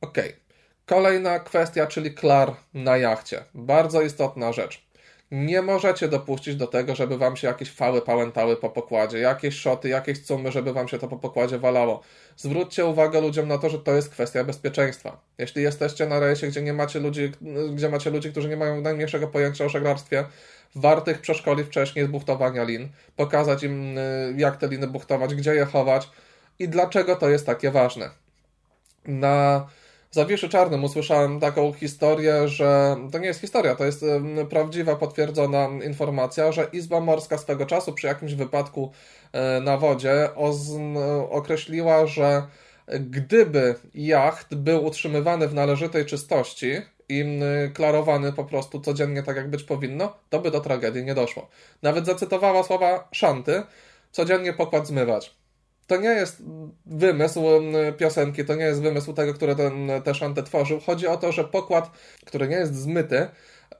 Ok. 0.00 0.18
Kolejna 0.86 1.38
kwestia, 1.38 1.86
czyli 1.86 2.14
klar 2.14 2.54
na 2.74 2.96
jachcie. 2.96 3.44
Bardzo 3.54 4.02
istotna 4.02 4.52
rzecz 4.52 4.85
nie 5.30 5.62
możecie 5.62 6.08
dopuścić 6.08 6.56
do 6.56 6.66
tego, 6.66 6.94
żeby 6.94 7.18
wam 7.18 7.36
się 7.36 7.46
jakieś 7.46 7.70
fały 7.70 8.02
pałętały 8.02 8.56
po 8.56 8.70
pokładzie, 8.70 9.18
jakieś 9.18 9.54
szoty, 9.54 9.88
jakieś 9.88 10.22
cumy, 10.22 10.52
żeby 10.52 10.72
wam 10.72 10.88
się 10.88 10.98
to 10.98 11.08
po 11.08 11.16
pokładzie 11.16 11.58
walało. 11.58 12.02
Zwróćcie 12.36 12.86
uwagę 12.86 13.20
ludziom 13.20 13.48
na 13.48 13.58
to, 13.58 13.68
że 13.68 13.78
to 13.78 13.94
jest 13.94 14.10
kwestia 14.10 14.44
bezpieczeństwa. 14.44 15.20
Jeśli 15.38 15.62
jesteście 15.62 16.06
na 16.06 16.20
rejsie, 16.20 16.46
gdzie 16.46 16.62
nie 16.62 16.72
macie 16.72 17.00
ludzi, 17.00 17.32
gdzie 17.74 17.88
macie 17.88 18.10
ludzi, 18.10 18.30
którzy 18.30 18.48
nie 18.48 18.56
mają 18.56 18.80
najmniejszego 18.80 19.28
pojęcia 19.28 19.64
o 19.64 19.68
żeglarstwie, 19.68 20.24
warto 20.74 21.10
ich 21.10 21.20
przeszkolić 21.20 21.66
wcześniej 21.66 22.04
z 22.04 22.08
buchtowania 22.08 22.64
lin, 22.64 22.88
pokazać 23.16 23.62
im 23.62 23.98
y, 23.98 24.34
jak 24.36 24.56
te 24.56 24.68
liny 24.68 24.86
buchtować, 24.86 25.34
gdzie 25.34 25.54
je 25.54 25.64
chować 25.64 26.10
i 26.58 26.68
dlaczego 26.68 27.16
to 27.16 27.30
jest 27.30 27.46
takie 27.46 27.70
ważne. 27.70 28.10
Na 29.04 29.66
Zawiszy 30.10 30.48
Czarnym 30.48 30.84
usłyszałem 30.84 31.40
taką 31.40 31.72
historię, 31.72 32.48
że 32.48 32.96
to 33.12 33.18
nie 33.18 33.26
jest 33.26 33.40
historia, 33.40 33.74
to 33.74 33.84
jest 33.84 34.04
prawdziwa, 34.50 34.96
potwierdzona 34.96 35.68
informacja, 35.84 36.52
że 36.52 36.68
Izba 36.72 37.00
Morska 37.00 37.38
swego 37.38 37.66
czasu 37.66 37.92
przy 37.92 38.06
jakimś 38.06 38.34
wypadku 38.34 38.92
e, 39.32 39.60
na 39.60 39.76
wodzie 39.76 40.28
określiła, 41.30 42.06
że 42.06 42.46
gdyby 42.88 43.74
jacht 43.94 44.54
był 44.54 44.84
utrzymywany 44.84 45.48
w 45.48 45.54
należytej 45.54 46.06
czystości 46.06 46.72
i 47.08 47.24
klarowany 47.74 48.32
po 48.32 48.44
prostu 48.44 48.80
codziennie 48.80 49.22
tak 49.22 49.36
jak 49.36 49.50
być 49.50 49.62
powinno, 49.62 50.16
to 50.30 50.38
by 50.38 50.50
do 50.50 50.60
tragedii 50.60 51.04
nie 51.04 51.14
doszło. 51.14 51.48
Nawet 51.82 52.06
zacytowała 52.06 52.62
słowa 52.62 53.08
Szanty, 53.12 53.62
codziennie 54.12 54.52
pokład 54.52 54.86
zmywać 54.86 55.34
to 55.86 55.96
nie 55.96 56.08
jest 56.08 56.42
wymysł 56.86 57.44
piosenki, 57.98 58.44
to 58.44 58.54
nie 58.54 58.64
jest 58.64 58.82
wymysł 58.82 59.12
tego, 59.12 59.34
który 59.34 59.56
ten, 59.56 59.90
tę 60.04 60.14
szantę 60.14 60.42
tworzył. 60.42 60.80
Chodzi 60.80 61.06
o 61.06 61.16
to, 61.16 61.32
że 61.32 61.44
pokład, 61.44 61.90
który 62.24 62.48
nie 62.48 62.56
jest 62.56 62.74
zmyty, 62.74 63.28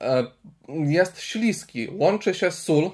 e, 0.01 0.27
jest 0.69 1.21
śliski. 1.21 1.89
Łączy 1.93 2.35
się 2.35 2.51
sól, 2.51 2.91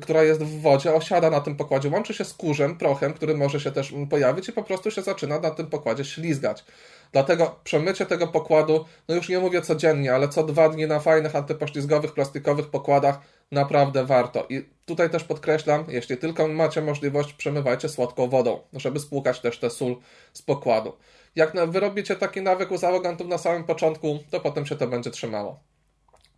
która 0.00 0.22
jest 0.22 0.42
w 0.42 0.60
wodzie, 0.60 0.94
osiada 0.94 1.30
na 1.30 1.40
tym 1.40 1.56
pokładzie, 1.56 1.88
łączy 1.88 2.14
się 2.14 2.24
z 2.24 2.34
kurzem, 2.34 2.78
prochem, 2.78 3.12
który 3.12 3.34
może 3.34 3.60
się 3.60 3.72
też 3.72 3.94
pojawić 4.10 4.48
i 4.48 4.52
po 4.52 4.62
prostu 4.62 4.90
się 4.90 5.02
zaczyna 5.02 5.40
na 5.40 5.50
tym 5.50 5.66
pokładzie 5.66 6.04
ślizgać. 6.04 6.64
Dlatego 7.12 7.60
przemycie 7.64 8.06
tego 8.06 8.26
pokładu, 8.26 8.84
no 9.08 9.14
już 9.14 9.28
nie 9.28 9.38
mówię 9.38 9.62
codziennie, 9.62 10.14
ale 10.14 10.28
co 10.28 10.42
dwa 10.42 10.68
dni 10.68 10.86
na 10.86 11.00
fajnych 11.00 11.36
antypoślizgowych, 11.36 12.12
plastikowych 12.12 12.66
pokładach 12.66 13.18
naprawdę 13.52 14.04
warto. 14.04 14.46
I 14.48 14.64
tutaj 14.86 15.10
też 15.10 15.24
podkreślam, 15.24 15.84
jeśli 15.88 16.16
tylko 16.16 16.48
macie 16.48 16.82
możliwość, 16.82 17.32
przemywajcie 17.32 17.88
słodką 17.88 18.28
wodą, 18.28 18.60
żeby 18.72 19.00
spłukać 19.00 19.40
też 19.40 19.58
tę 19.58 19.70
sól 19.70 19.96
z 20.32 20.42
pokładu. 20.42 20.92
Jak 21.36 21.70
wyrobicie 21.70 22.16
taki 22.16 22.42
nawyk 22.42 22.70
u 22.70 22.76
załogantów 22.76 23.28
na 23.28 23.38
samym 23.38 23.64
początku, 23.64 24.18
to 24.30 24.40
potem 24.40 24.66
się 24.66 24.76
to 24.76 24.86
będzie 24.86 25.10
trzymało. 25.10 25.60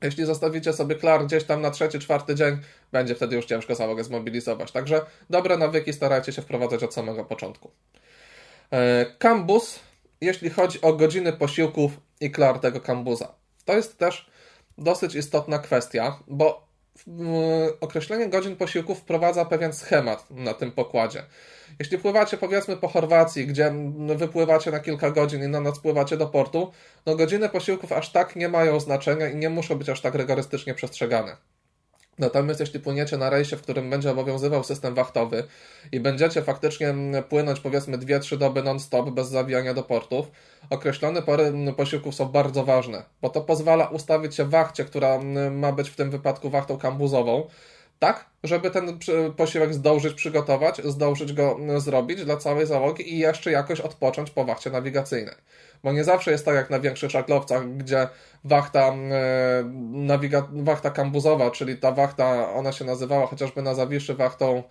Jeśli 0.03 0.25
zostawicie 0.25 0.73
sobie 0.73 0.95
klar 0.95 1.27
gdzieś 1.27 1.45
tam 1.45 1.63
na 1.63 1.71
trzeci, 1.71 1.99
czwarty 1.99 2.35
dzień, 2.35 2.59
będzie 2.93 3.15
wtedy 3.15 3.37
już 3.37 3.47
ciężko 3.47 3.75
załogę 3.75 4.05
zmobilizować. 4.05 4.73
Także 4.73 5.07
dobre 5.31 5.57
nawyki 5.57 5.93
starajcie 5.93 6.33
się 6.33 6.43
wprowadzać 6.43 6.83
od 6.83 6.95
samego 6.95 7.25
początku. 7.25 7.71
Kambus, 9.19 9.77
e, 9.77 9.79
jeśli 10.21 10.51
chodzi 10.51 10.81
o 10.81 10.93
godziny 10.93 11.33
posiłków 11.33 11.93
i 12.21 12.31
klar 12.31 12.59
tego 12.59 12.81
kambuza. 12.81 13.35
To 13.65 13.73
jest 13.73 13.99
też 13.99 14.31
dosyć 14.79 15.15
istotna 15.15 15.59
kwestia, 15.59 16.19
bo 16.27 16.66
określenie 17.81 18.29
godzin 18.29 18.57
posiłku 18.57 18.95
wprowadza 18.95 19.45
pewien 19.45 19.73
schemat 19.73 20.31
na 20.31 20.55
tym 20.55 20.73
pokładzie. 20.73 21.23
Jeśli 21.79 21.99
pływacie 21.99 22.37
powiedzmy 22.37 22.77
po 22.77 22.89
Chorwacji, 22.89 23.47
gdzie 23.47 23.73
wypływacie 24.17 24.71
na 24.71 24.81
kilka 24.81 25.11
godzin 25.11 25.45
i 25.45 25.49
na 25.49 25.61
noc 25.61 25.79
pływacie 25.79 26.17
do 26.17 26.27
portu, 26.27 26.73
no 27.07 27.17
godziny 27.17 27.49
posiłków 27.49 27.93
aż 27.93 28.13
tak 28.13 28.37
nie 28.37 28.49
mają 28.49 28.81
znaczenia 28.81 29.29
i 29.29 29.37
nie 29.37 29.51
muszą 29.51 29.75
być 29.75 29.89
aż 29.89 30.01
tak 30.01 30.15
rygorystycznie 30.15 30.75
przestrzegane. 30.75 31.37
Natomiast 32.19 32.61
jeśli 32.61 32.81
płyniecie 32.81 33.17
na 33.17 33.31
rejsie, 33.31 33.57
w 33.57 33.63
którym 33.63 33.91
będzie 33.91 34.11
obowiązywał 34.11 34.65
system 34.65 34.95
wachtowy 34.95 35.45
i 35.93 36.01
będziecie 36.01 36.43
faktycznie 36.43 36.95
płynąć 37.29 37.61
powiedzmy 37.61 37.99
2-3 37.99 38.37
doby 38.37 38.63
non-stop 38.63 39.11
bez 39.11 39.29
zawijania 39.29 39.75
do 39.75 39.83
portów, 39.83 40.27
określone 40.71 41.23
pory 41.23 41.53
posiłków 41.77 42.15
są 42.15 42.25
bardzo 42.25 42.65
ważne, 42.65 43.03
bo 43.23 43.29
to 43.29 43.41
pozwala 43.41 43.87
ustawić 43.89 44.35
się 44.35 44.45
wachcie, 44.45 44.85
która 44.85 45.19
ma 45.51 45.73
być 45.73 45.91
w 45.91 45.97
tym 45.97 46.11
wypadku 46.11 46.51
wachtą 46.51 46.79
kambuzową, 46.79 47.49
tak, 47.99 48.31
żeby 48.45 48.71
ten 48.71 48.99
posiłek 49.37 49.75
zdążyć 49.75 50.15
przygotować, 50.15 50.81
zdążyć 50.85 51.33
go 51.33 51.57
zrobić 51.77 52.25
dla 52.25 52.37
całej 52.37 52.67
załogi 52.67 53.15
i 53.15 53.19
jeszcze 53.19 53.51
jakoś 53.51 53.81
odpocząć 53.81 54.31
po 54.31 54.45
wachcie 54.45 54.71
nawigacyjnej. 54.71 55.35
Bo 55.85 55.93
nie 55.93 56.05
zawsze 56.05 56.31
jest 56.31 56.45
tak 56.45 56.55
jak 56.55 56.71
na 56.71 56.81
większych 56.81 57.11
żaglowcach, 57.11 57.77
gdzie 57.77 58.09
wachta, 58.45 58.89
e, 58.89 58.95
nawiga, 59.91 60.49
wachta 60.53 60.91
kambuzowa, 60.91 61.51
czyli 61.51 61.77
ta 61.77 61.93
wachta, 61.93 62.53
ona 62.53 62.73
się 62.73 62.85
nazywała 62.85 63.27
chociażby 63.27 63.63
na 63.63 63.75
Zawiszy 63.75 64.15
wachtą 64.15 64.63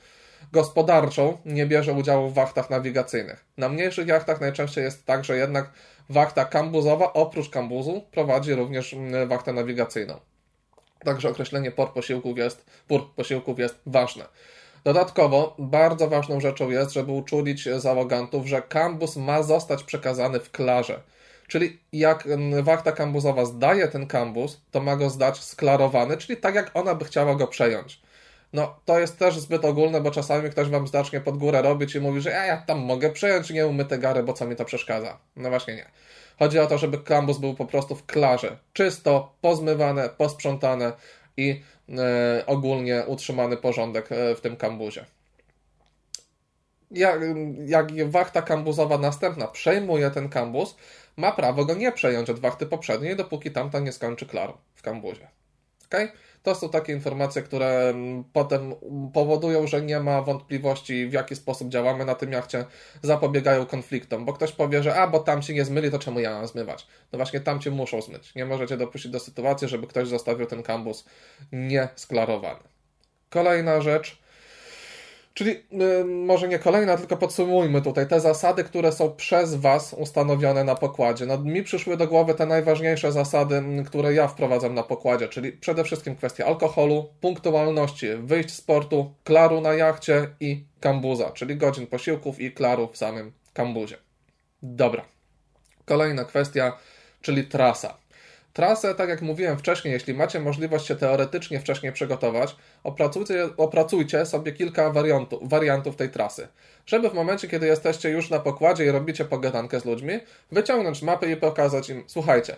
gospodarczą, 0.52 1.38
nie 1.46 1.66
bierze 1.66 1.94
udziału 1.94 2.30
w 2.30 2.34
wachtach 2.34 2.70
nawigacyjnych. 2.70 3.46
Na 3.58 3.70
mniejszych 3.70 4.08
jachtach 4.08 4.42
najczęściej 4.42 4.84
jest 4.84 5.06
tak, 5.06 5.24
że 5.26 5.38
jednak 5.38 5.72
wachta 6.10 6.46
kambuzowa 6.46 7.14
oprócz 7.14 7.50
kambuzu 7.50 8.04
prowadzi 8.12 8.54
również 8.54 8.96
wachtę 9.28 9.54
nawigacyjną. 9.54 10.20
Także 11.06 11.30
określenie 11.30 11.72
por 11.72 11.94
posiłków 11.94 12.38
jest, 12.38 12.66
pór 12.88 13.16
posiłków 13.16 13.60
jest 13.60 13.80
ważne. 13.86 14.26
Dodatkowo 14.84 15.56
bardzo 15.60 16.08
ważną 16.08 16.40
rzeczą 16.40 16.70
jest, 16.70 16.92
żeby 16.92 17.12
uczulić 17.12 17.70
załogantów, 17.78 18.46
że 18.46 18.62
kambus 18.62 19.16
ma 19.16 19.44
zostać 19.44 19.84
przekazany 19.84 20.40
w 20.40 20.52
klarze. 20.52 21.02
Czyli 21.48 21.80
jak 21.94 22.28
wachta 22.64 22.92
kambuzowa 22.92 23.46
zdaje 23.46 23.88
ten 23.88 24.08
kambus, 24.08 24.62
to 24.72 24.82
ma 24.82 24.96
go 24.96 25.10
zdać 25.10 25.44
sklarowany, 25.44 26.18
czyli 26.18 26.38
tak 26.38 26.56
jak 26.56 26.72
ona 26.74 26.96
by 26.96 27.06
chciała 27.06 27.36
go 27.36 27.48
przejąć. 27.48 28.02
No, 28.54 28.80
to 28.86 29.00
jest 29.00 29.20
też 29.20 29.40
zbyt 29.40 29.66
ogólne, 29.66 30.02
bo 30.02 30.12
czasami 30.12 30.50
ktoś 30.50 30.70
wam 30.70 30.88
zacznie 30.88 31.22
pod 31.22 31.38
górę 31.38 31.62
robić 31.62 31.96
i 31.96 32.00
mówi, 32.00 32.22
że 32.22 32.30
ja, 32.30 32.46
ja 32.46 32.58
tam 32.58 32.80
mogę 32.80 33.10
przejąć 33.10 33.50
nieumyte 33.50 33.98
gary, 33.98 34.24
bo 34.24 34.34
co 34.34 34.46
mi 34.46 34.56
to 34.56 34.66
przeszkadza. 34.66 35.18
No 35.36 35.50
właśnie 35.50 35.76
nie. 35.76 35.86
Chodzi 36.40 36.60
o 36.60 36.68
to, 36.68 36.78
żeby 36.78 36.98
kambus 36.98 37.38
był 37.38 37.54
po 37.54 37.66
prostu 37.66 37.96
w 37.96 38.06
klarze. 38.06 38.58
Czysto, 38.74 39.34
pozmywane, 39.42 40.10
posprzątane 40.10 40.94
i 41.38 41.62
e, 41.90 42.44
ogólnie 42.46 43.04
utrzymany 43.08 43.58
porządek 43.58 44.12
e, 44.12 44.36
w 44.36 44.42
tym 44.42 44.58
kambuzie. 44.58 45.06
Jak, 46.92 47.20
jak 47.66 48.10
wachta 48.10 48.42
kambuzowa 48.42 48.98
następna 48.98 49.48
przejmuje 49.48 50.12
ten 50.12 50.30
kambus, 50.30 50.76
ma 51.18 51.32
prawo 51.32 51.66
go 51.66 51.74
nie 51.74 51.92
przejąć 51.92 52.30
od 52.30 52.40
wachty 52.40 52.66
poprzedniej, 52.66 53.16
dopóki 53.16 53.52
tamta 53.52 53.80
nie 53.80 53.92
skończy 53.92 54.26
klar 54.26 54.54
w 54.76 54.82
kambuzie. 54.82 55.28
Okay? 55.86 56.12
To 56.46 56.56
są 56.56 56.70
takie 56.70 56.94
informacje, 56.94 57.42
które 57.42 57.90
mm, 57.90 58.24
potem 58.34 58.76
powodują, 59.14 59.68
że 59.68 59.82
nie 59.82 60.00
ma 60.00 60.22
wątpliwości, 60.22 61.08
w 61.08 61.14
jaki 61.14 61.36
sposób 61.36 61.70
działamy 61.70 62.06
na 62.06 62.16
tym 62.16 62.32
jachcie, 62.32 62.66
zapobiegają 63.02 63.66
konfliktom, 63.66 64.26
bo 64.26 64.34
ktoś 64.34 64.52
powie, 64.52 64.84
że 64.84 64.96
a, 64.96 65.08
bo 65.08 65.20
tam 65.20 65.42
się 65.42 65.54
nie 65.54 65.66
zmyli, 65.66 65.92
to 65.92 66.00
czemu 66.00 66.20
ja 66.20 66.32
mam 66.32 66.48
zmywać? 66.48 66.88
No 67.12 67.18
właśnie 67.18 67.40
tam 67.40 67.60
cię 67.60 67.72
muszą 67.72 68.02
zmyć. 68.02 68.36
Nie 68.36 68.46
możecie 68.46 68.78
dopuścić 68.78 69.12
do 69.12 69.20
sytuacji, 69.20 69.68
żeby 69.68 69.88
ktoś 69.88 70.08
zostawił 70.08 70.46
ten 70.46 70.64
kambus 70.64 71.06
niesklarowany. 71.52 72.60
Kolejna 73.30 73.82
rzecz, 73.82 74.25
Czyli 75.36 75.52
y, 76.02 76.06
może 76.06 76.48
nie 76.48 76.60
kolejna, 76.60 76.98
tylko 76.98 77.18
podsumujmy 77.18 77.82
tutaj 77.82 78.08
te 78.08 78.20
zasady, 78.20 78.64
które 78.64 78.92
są 78.92 79.12
przez 79.12 79.56
Was 79.56 79.94
ustanowione 79.94 80.64
na 80.64 80.76
pokładzie. 80.76 81.26
No, 81.26 81.38
mi 81.38 81.64
przyszły 81.64 81.98
do 81.98 82.08
głowy 82.08 82.34
te 82.34 82.46
najważniejsze 82.46 83.12
zasady, 83.12 83.64
które 83.86 84.14
ja 84.14 84.28
wprowadzam 84.28 84.74
na 84.74 84.84
pokładzie, 84.84 85.28
czyli 85.28 85.52
przede 85.52 85.84
wszystkim 85.84 86.16
kwestia 86.16 86.46
alkoholu, 86.46 87.10
punktualności, 87.22 88.08
wyjść 88.18 88.52
z 88.52 88.62
portu, 88.62 89.14
klaru 89.24 89.62
na 89.62 89.74
jachcie 89.74 90.28
i 90.40 90.66
kambuza, 90.80 91.32
czyli 91.32 91.56
godzin 91.56 91.88
posiłków 91.88 92.40
i 92.40 92.52
klaru 92.52 92.90
w 92.94 92.98
samym 92.98 93.32
kambuzie. 93.54 93.98
Dobra. 94.64 95.06
Kolejna 95.86 96.26
kwestia, 96.26 96.78
czyli 97.22 97.44
trasa. 97.44 97.98
Trasę, 98.56 98.96
tak 98.96 99.10
jak 99.10 99.22
mówiłem 99.22 99.58
wcześniej, 99.58 99.94
jeśli 99.94 100.14
macie 100.14 100.40
możliwość 100.40 100.88
się 100.88 100.96
teoretycznie 100.96 101.60
wcześniej 101.60 101.92
przygotować, 101.92 102.56
opracujcie, 102.84 103.50
opracujcie 103.58 104.26
sobie 104.26 104.52
kilka 104.52 104.90
wariantów, 104.90 105.50
wariantów 105.50 105.96
tej 105.96 106.10
trasy. 106.10 106.48
Żeby 106.86 107.10
w 107.10 107.14
momencie, 107.14 107.48
kiedy 107.48 107.68
jesteście 107.68 108.10
już 108.10 108.30
na 108.30 108.40
pokładzie 108.40 108.86
i 108.86 108.92
robicie 108.92 109.26
pogadankę 109.26 109.80
z 109.80 109.86
ludźmi, 109.86 110.20
wyciągnąć 110.52 111.02
mapę 111.02 111.32
i 111.32 111.38
pokazać 111.38 111.90
im, 111.90 112.04
słuchajcie, 112.08 112.56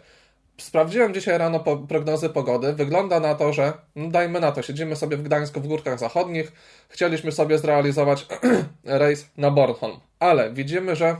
sprawdziłem 0.57 1.13
dzisiaj 1.13 1.37
rano 1.37 1.59
po 1.59 1.77
prognozy 1.77 2.29
pogody, 2.29 2.73
wygląda 2.73 3.19
na 3.19 3.35
to, 3.35 3.53
że 3.53 3.73
no 3.95 4.09
dajmy 4.09 4.39
na 4.39 4.51
to, 4.51 4.61
siedzimy 4.61 4.95
sobie 4.95 5.17
w 5.17 5.23
Gdańsku 5.23 5.61
w 5.61 5.67
Górkach 5.67 5.99
Zachodnich, 5.99 6.51
chcieliśmy 6.89 7.31
sobie 7.31 7.57
zrealizować 7.57 8.27
rejs 8.83 9.29
na 9.37 9.51
Bornholm, 9.51 9.99
ale 10.19 10.53
widzimy, 10.53 10.95
że 10.95 11.15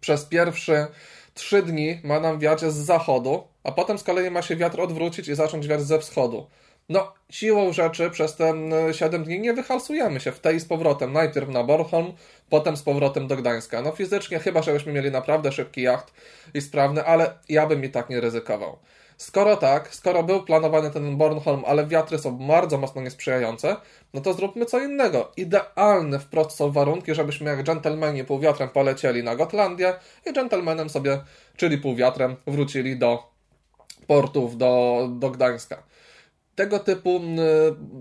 przez 0.00 0.24
pierwszy 0.24 0.86
trzy 1.34 1.62
dni 1.62 2.00
ma 2.04 2.20
nam 2.20 2.38
wiać 2.38 2.60
z 2.60 2.74
zachodu, 2.74 3.44
a 3.66 3.72
potem 3.72 3.98
z 3.98 4.02
kolei 4.02 4.30
ma 4.30 4.42
się 4.42 4.56
wiatr 4.56 4.80
odwrócić 4.80 5.28
i 5.28 5.34
zacząć 5.34 5.68
wiać 5.68 5.82
ze 5.82 5.98
wschodu. 5.98 6.46
No, 6.88 7.12
siłą 7.30 7.72
rzeczy 7.72 8.10
przez 8.10 8.36
te 8.36 8.54
7 8.92 9.24
dni 9.24 9.40
nie 9.40 9.52
wyhalsujemy 9.52 10.20
się 10.20 10.32
w 10.32 10.40
tej 10.40 10.60
z 10.60 10.64
powrotem. 10.64 11.12
Najpierw 11.12 11.48
na 11.48 11.64
Bornholm, 11.64 12.12
potem 12.50 12.76
z 12.76 12.82
powrotem 12.82 13.26
do 13.26 13.36
Gdańska. 13.36 13.82
No 13.82 13.92
fizycznie 13.92 14.38
chyba, 14.38 14.62
żebyśmy 14.62 14.92
mieli 14.92 15.10
naprawdę 15.10 15.52
szybki 15.52 15.82
jacht 15.82 16.12
i 16.54 16.60
sprawny, 16.60 17.04
ale 17.04 17.38
ja 17.48 17.66
bym 17.66 17.84
i 17.84 17.88
tak 17.88 18.10
nie 18.10 18.20
ryzykował. 18.20 18.78
Skoro 19.16 19.56
tak, 19.56 19.94
skoro 19.94 20.22
był 20.22 20.42
planowany 20.42 20.90
ten 20.90 21.16
Bornholm, 21.16 21.62
ale 21.66 21.86
wiatry 21.86 22.18
są 22.18 22.38
bardzo 22.38 22.78
mocno 22.78 23.02
niesprzyjające, 23.02 23.76
no 24.14 24.20
to 24.20 24.34
zróbmy 24.34 24.66
co 24.66 24.80
innego. 24.80 25.32
Idealne 25.36 26.18
wprost 26.18 26.50
są 26.50 26.72
warunki, 26.72 27.14
żebyśmy 27.14 27.50
jak 27.50 27.62
dżentelmeni 27.62 28.24
półwiatrem 28.24 28.68
polecieli 28.68 29.24
na 29.24 29.36
Gotlandię 29.36 29.94
i 30.26 30.32
dżentelmenem 30.32 30.90
sobie, 30.90 31.20
czyli 31.56 31.78
półwiatrem, 31.78 32.36
wrócili 32.46 32.98
do 32.98 33.35
portów, 34.06 34.56
do, 34.56 35.08
do 35.12 35.30
Gdańska. 35.30 35.82
tego 36.54 36.78
typu 36.78 37.20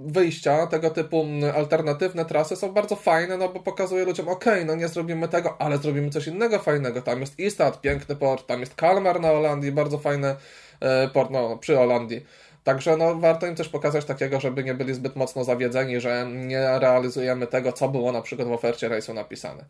wyjścia, 0.05 0.67
tego 0.67 0.89
typu 0.89 1.25
alternatywne 1.55 2.25
trasy 2.25 2.55
są 2.55 2.71
bardzo 2.71 2.95
fajne, 2.95 3.38
no 3.38 3.50
bo 3.50 3.59
pokazuje 3.59 4.05
ludziom, 4.05 4.27
ok, 4.29 4.45
no 4.65 4.75
nie 4.75 4.88
zrobimy 4.88 5.27
tego, 5.27 5.62
ale 5.62 5.77
zrobimy 5.77 6.09
coś 6.09 6.27
innego 6.27 6.59
fajnego. 6.59 7.01
Tam 7.01 7.21
jest 7.21 7.39
Istad, 7.39 7.81
piękny 7.81 8.15
port, 8.15 8.47
tam 8.47 8.59
jest 8.59 8.75
Kalmar 8.75 9.21
na 9.21 9.27
Holandii, 9.27 9.71
bardzo 9.71 9.97
fajny 9.97 10.35
e, 10.79 11.07
port 11.07 11.31
no, 11.31 11.57
przy 11.57 11.75
Holandii. 11.75 12.25
Także 12.63 12.97
no, 12.97 13.15
warto 13.15 13.47
im 13.47 13.55
też 13.55 13.69
pokazać 13.69 14.05
takiego, 14.05 14.39
żeby 14.39 14.63
nie 14.63 14.74
byli 14.74 14.93
zbyt 14.93 15.15
mocno 15.15 15.43
zawiedzeni, 15.43 16.00
że 16.00 16.27
nie 16.31 16.79
realizujemy 16.79 17.47
tego, 17.47 17.71
co 17.71 17.89
było 17.89 18.12
na 18.12 18.21
przykład 18.21 18.47
w 18.47 18.51
ofercie 18.51 18.89
rejsu 18.89 19.13
napisane. 19.13 19.65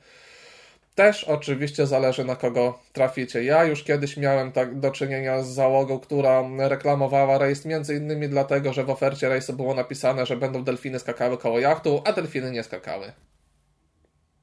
Też 0.95 1.23
oczywiście 1.23 1.87
zależy 1.87 2.25
na 2.25 2.35
kogo 2.35 2.79
traficie. 2.93 3.43
Ja 3.43 3.63
już 3.63 3.83
kiedyś 3.83 4.17
miałem 4.17 4.51
tak 4.51 4.79
do 4.79 4.91
czynienia 4.91 5.43
z 5.43 5.47
załogą, 5.47 5.99
która 5.99 6.43
reklamowała 6.57 7.37
rejs 7.37 7.65
między 7.65 7.95
innymi 7.95 8.29
dlatego, 8.29 8.73
że 8.73 8.83
w 8.83 8.89
ofercie 8.89 9.29
rejsu 9.29 9.53
było 9.53 9.73
napisane, 9.73 10.25
że 10.25 10.37
będą 10.37 10.63
delfiny 10.63 10.99
skakały 10.99 11.37
koło 11.37 11.59
jachtu, 11.59 12.01
a 12.05 12.11
delfiny 12.11 12.51
nie 12.51 12.63
skakały. 12.63 13.11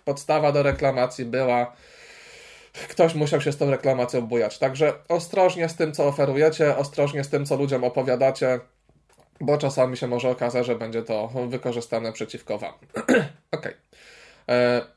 Podstawa 0.04 0.52
do 0.52 0.62
reklamacji 0.62 1.25
była 1.25 1.76
ktoś 2.88 3.14
musiał 3.14 3.40
się 3.40 3.52
z 3.52 3.56
tą 3.56 3.71
reklamacją 3.71 4.21
bujać. 4.21 4.59
Także 4.59 4.92
ostrożnie 5.09 5.68
z 5.68 5.76
tym, 5.76 5.92
co 5.92 6.06
oferujecie, 6.06 6.76
ostrożnie 6.76 7.25
z 7.25 7.28
tym, 7.28 7.47
co 7.47 7.56
ludziom 7.56 7.85
opowiadacie, 7.85 8.61
bo 9.40 9.59
czasami 9.59 9.97
się 9.97 10.06
może 10.06 10.30
okazać, 10.30 10.66
że 10.66 10.76
będzie 10.76 11.02
to 11.02 11.28
wykorzystane 11.49 12.12
przeciwko 12.12 12.59
Wam. 12.59 12.73
ok. 13.56 13.66
E, 13.66 13.75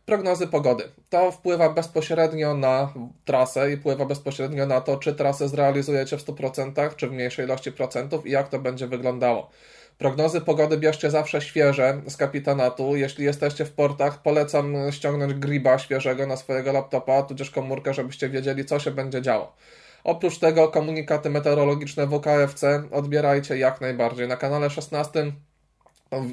prognozy 0.05 0.47
pogody. 0.47 0.83
To 1.09 1.31
wpływa 1.31 1.69
bezpośrednio 1.69 2.53
na 2.53 2.93
trasę 3.25 3.71
i 3.71 3.77
wpływa 3.77 4.05
bezpośrednio 4.05 4.65
na 4.65 4.81
to, 4.81 4.97
czy 4.97 5.15
trasę 5.15 5.49
zrealizujecie 5.49 6.17
w 6.17 6.25
100%, 6.25 6.95
czy 6.95 7.07
w 7.07 7.11
mniejszej 7.11 7.45
ilości 7.45 7.71
procentów 7.71 8.27
i 8.27 8.31
jak 8.31 8.49
to 8.49 8.59
będzie 8.59 8.87
wyglądało. 8.87 9.49
Prognozy 9.97 10.41
pogody 10.41 10.77
bierzcie 10.77 11.11
zawsze 11.11 11.41
świeże 11.41 12.01
z 12.07 12.17
kapitanatu. 12.17 12.95
Jeśli 12.95 13.25
jesteście 13.25 13.65
w 13.65 13.71
portach, 13.71 14.21
polecam 14.21 14.75
ściągnąć 14.91 15.33
griba 15.33 15.79
świeżego 15.79 16.27
na 16.27 16.37
swojego 16.37 16.71
laptopa, 16.71 17.23
tudzież 17.23 17.51
komórkę, 17.51 17.93
żebyście 17.93 18.29
wiedzieli, 18.29 18.65
co 18.65 18.79
się 18.79 18.91
będzie 18.91 19.21
działo. 19.21 19.55
Oprócz 20.03 20.39
tego 20.39 20.67
komunikaty 20.67 21.29
meteorologiczne 21.29 22.07
WKFC 22.07 22.83
odbierajcie 22.91 23.57
jak 23.57 23.81
najbardziej. 23.81 24.27
Na 24.27 24.37
kanale 24.37 24.69
16 24.69 25.31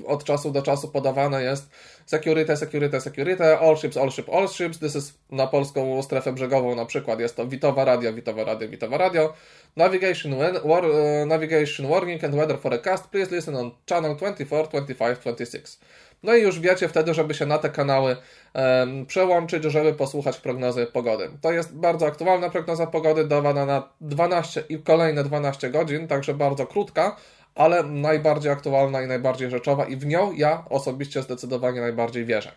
od 0.07 0.25
czasu 0.25 0.51
do 0.51 0.63
czasu 0.63 0.89
podawane 0.89 1.43
jest 1.43 1.71
security, 2.07 2.57
security, 2.57 3.01
security, 3.01 3.59
all 3.59 3.77
ships, 3.77 3.97
all 3.97 4.11
ships, 4.11 4.29
all 4.29 4.49
ships. 4.49 4.79
This 4.79 4.97
is 4.97 5.15
na 5.31 5.47
polską 5.47 6.03
strefę 6.03 6.33
brzegową 6.33 6.75
na 6.75 6.87
przykład 6.87 7.21
jest 7.21 7.37
to 7.37 7.47
Witowa 7.47 7.85
Radio, 7.85 8.13
Witowa 8.13 8.45
Radio, 8.45 8.69
Witowa 8.69 8.99
Radio. 8.99 9.33
Navigation, 9.77 10.35
war, 10.65 10.85
uh, 10.85 11.27
navigation 11.27 11.89
warning 11.89 12.25
and 12.25 12.35
weather 12.35 12.59
forecast. 12.59 13.09
Please 13.09 13.37
listen 13.37 13.57
on 13.57 13.71
channel 13.89 14.17
24, 14.17 14.69
25, 14.69 15.19
26. 15.19 15.79
No 16.23 16.35
i 16.35 16.43
już 16.43 16.61
wiecie 16.61 16.89
wtedy, 16.89 17.15
żeby 17.15 17.35
się 17.35 17.47
na 17.47 17.59
te 17.59 17.71
kanały 17.71 18.17
um, 18.55 19.07
przełączyć, 19.07 19.65
żeby 19.65 19.95
posłuchać 19.95 20.39
prognozy 20.39 20.87
pogody. 20.87 21.31
To 21.41 21.53
jest 21.53 21.75
bardzo 21.75 22.07
aktualna 22.07 22.51
prognoza 22.51 22.87
pogody, 22.87 23.25
dawana 23.25 23.67
na 23.67 23.89
12 24.01 24.65
i 24.69 24.79
kolejne 24.79 25.25
12 25.25 25.71
godzin, 25.71 26.09
także 26.09 26.35
bardzo 26.35 26.67
krótka, 26.67 27.17
ale 27.55 27.83
najbardziej 27.83 28.53
aktualna 28.53 29.03
i 29.03 29.07
najbardziej 29.07 29.51
rzeczowa 29.51 29.85
i 29.85 29.97
w 29.97 30.07
nią 30.07 30.33
ja 30.33 30.65
osobiście 30.71 31.23
zdecydowanie 31.23 31.81
najbardziej 31.81 32.25
wierzę. 32.25 32.53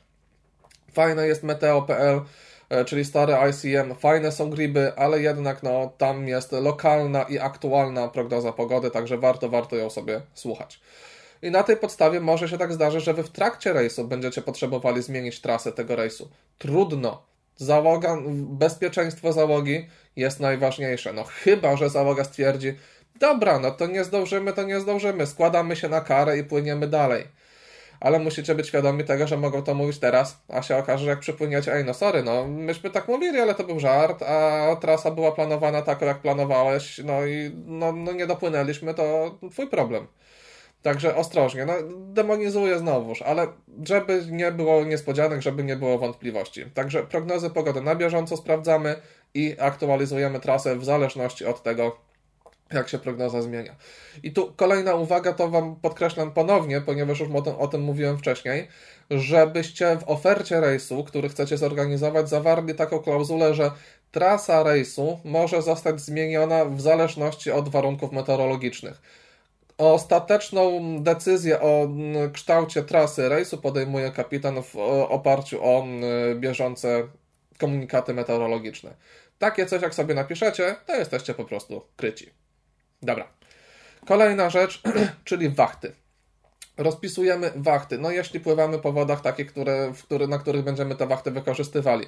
Fajne 0.94 1.28
jest 1.28 1.44
meteo.pl, 1.44 2.22
e, 2.70 2.86
czyli 2.86 3.06
stare 3.06 3.50
ICM, 3.50 3.96
fajne 3.96 4.32
są 4.32 4.50
griby, 4.50 4.94
ale 4.96 5.22
jednak 5.22 5.64
no, 5.64 5.94
tam 5.98 6.28
jest 6.28 6.52
lokalna 6.52 7.24
i 7.24 7.40
aktualna 7.40 8.08
prognoza 8.08 8.54
pogody, 8.54 8.92
także 8.92 9.18
warto, 9.18 9.50
warto 9.50 9.76
ją 9.76 9.90
sobie 9.90 10.22
słuchać. 10.34 10.80
I 11.42 11.52
na 11.52 11.64
tej 11.64 11.78
podstawie 11.78 12.20
może 12.20 12.50
się 12.50 12.58
tak 12.58 12.74
zdarzyć, 12.74 13.04
że 13.04 13.14
wy 13.14 13.24
w 13.24 13.30
trakcie 13.30 13.74
rejsu 13.74 14.08
będziecie 14.08 14.42
potrzebowali 14.42 15.02
zmienić 15.02 15.42
trasę 15.42 15.72
tego 15.72 15.96
rejsu. 15.96 16.30
Trudno. 16.58 17.24
Załoga, 17.58 18.18
bezpieczeństwo 18.36 19.34
załogi 19.34 19.88
jest 20.16 20.40
najważniejsze. 20.40 21.14
No 21.14 21.24
chyba, 21.24 21.78
że 21.78 21.90
załoga 21.90 22.24
stwierdzi, 22.24 22.76
Dobra, 23.20 23.60
no 23.60 23.72
to 23.72 23.88
nie 23.88 24.04
zdążymy, 24.04 24.54
to 24.54 24.64
nie 24.64 24.80
zdążymy. 24.80 25.26
Składamy 25.26 25.76
się 25.76 25.90
na 25.90 26.02
karę 26.02 26.38
i 26.38 26.44
płyniemy 26.44 26.88
dalej. 26.88 27.28
Ale 28.00 28.20
musicie 28.20 28.56
być 28.56 28.68
świadomi 28.68 29.04
tego, 29.04 29.28
że 29.28 29.38
mogą 29.38 29.64
to 29.64 29.74
mówić 29.74 30.00
teraz, 30.00 30.38
a 30.50 30.62
się 30.62 30.78
okaże, 30.78 31.04
że 31.04 31.10
jak 31.10 31.20
przypłyniecie, 31.20 31.74
ej 31.74 31.86
no 31.86 31.94
sorry, 31.94 32.24
no 32.24 32.48
myśmy 32.48 32.90
tak 32.90 33.08
mówili, 33.08 33.40
ale 33.40 33.56
to 33.56 33.64
był 33.64 33.80
żart, 33.80 34.24
a 34.24 34.76
trasa 34.82 35.12
była 35.12 35.32
planowana 35.32 35.82
tak, 35.82 36.02
jak 36.02 36.20
planowałeś, 36.20 37.02
no 37.04 37.26
i 37.26 37.52
no, 37.66 37.92
no 37.92 38.12
nie 38.12 38.28
dopłynęliśmy, 38.28 38.94
to 38.94 39.36
twój 39.52 39.68
problem. 39.68 40.08
Także 40.82 41.16
ostrożnie, 41.16 41.66
no 41.66 41.74
demonizuję 41.90 42.80
znowuż, 42.80 43.22
ale 43.22 43.48
żeby 43.84 44.26
nie 44.32 44.52
było 44.52 44.84
niespodzianek, 44.84 45.42
żeby 45.42 45.64
nie 45.64 45.76
było 45.76 45.98
wątpliwości. 45.98 46.66
Także 46.74 47.04
prognozy 47.04 47.50
pogody 47.50 47.82
na 47.82 47.96
bieżąco 47.96 48.38
sprawdzamy 48.38 48.96
i 49.34 49.56
aktualizujemy 49.60 50.40
trasę 50.40 50.76
w 50.76 50.86
zależności 50.86 51.46
od 51.46 51.64
tego, 51.64 51.98
jak 52.74 52.90
się 52.90 53.00
prognoza 53.00 53.42
zmienia. 53.42 53.76
I 54.24 54.32
tu 54.32 54.54
kolejna 54.56 54.96
uwaga, 54.96 55.34
to 55.34 55.50
Wam 55.50 55.76
podkreślam 55.76 56.32
ponownie, 56.32 56.82
ponieważ 56.82 57.20
już 57.20 57.30
o 57.30 57.42
tym, 57.42 57.56
o 57.56 57.68
tym 57.68 57.82
mówiłem 57.82 58.18
wcześniej, 58.18 58.68
żebyście 59.10 59.98
w 59.98 60.10
ofercie 60.10 60.62
rejsu, 60.62 61.04
który 61.04 61.30
chcecie 61.30 61.58
zorganizować, 61.58 62.30
zawarli 62.30 62.76
taką 62.76 63.00
klauzulę, 63.00 63.54
że 63.54 63.72
trasa 64.12 64.64
rejsu 64.64 65.20
może 65.24 65.62
zostać 65.62 66.02
zmieniona 66.02 66.66
w 66.66 66.82
zależności 66.82 67.52
od 67.52 67.70
warunków 67.70 68.12
meteorologicznych. 68.12 69.02
Ostateczną 69.78 70.82
decyzję 71.04 71.62
o 71.62 71.90
kształcie 72.34 72.84
trasy 72.84 73.30
rejsu 73.30 73.58
podejmuje 73.58 74.12
kapitan 74.12 74.64
w 74.64 74.76
oparciu 75.10 75.64
o 75.64 75.86
bieżące 76.36 77.08
komunikaty 77.58 78.14
meteorologiczne. 78.14 78.96
Takie 79.40 79.66
coś, 79.66 79.82
jak 79.82 79.96
sobie 79.96 80.16
napiszecie, 80.16 80.76
to 80.88 80.96
jesteście 80.96 81.34
po 81.34 81.46
prostu 81.46 81.82
kryci. 81.96 82.45
Dobra. 83.06 83.28
Kolejna 84.08 84.50
rzecz, 84.50 84.82
czyli 85.24 85.50
wachty. 85.50 85.92
Rozpisujemy 86.78 87.52
wachty. 87.56 87.98
No 87.98 88.12
jeśli 88.12 88.40
pływamy 88.40 88.80
po 88.80 88.92
wodach 88.92 89.22
takie, 89.22 89.46
które, 89.46 89.94
w 89.94 90.04
który, 90.04 90.28
na 90.28 90.40
których 90.40 90.64
będziemy 90.64 90.96
te 90.96 91.08
wachty 91.08 91.32
wykorzystywali. 91.32 92.06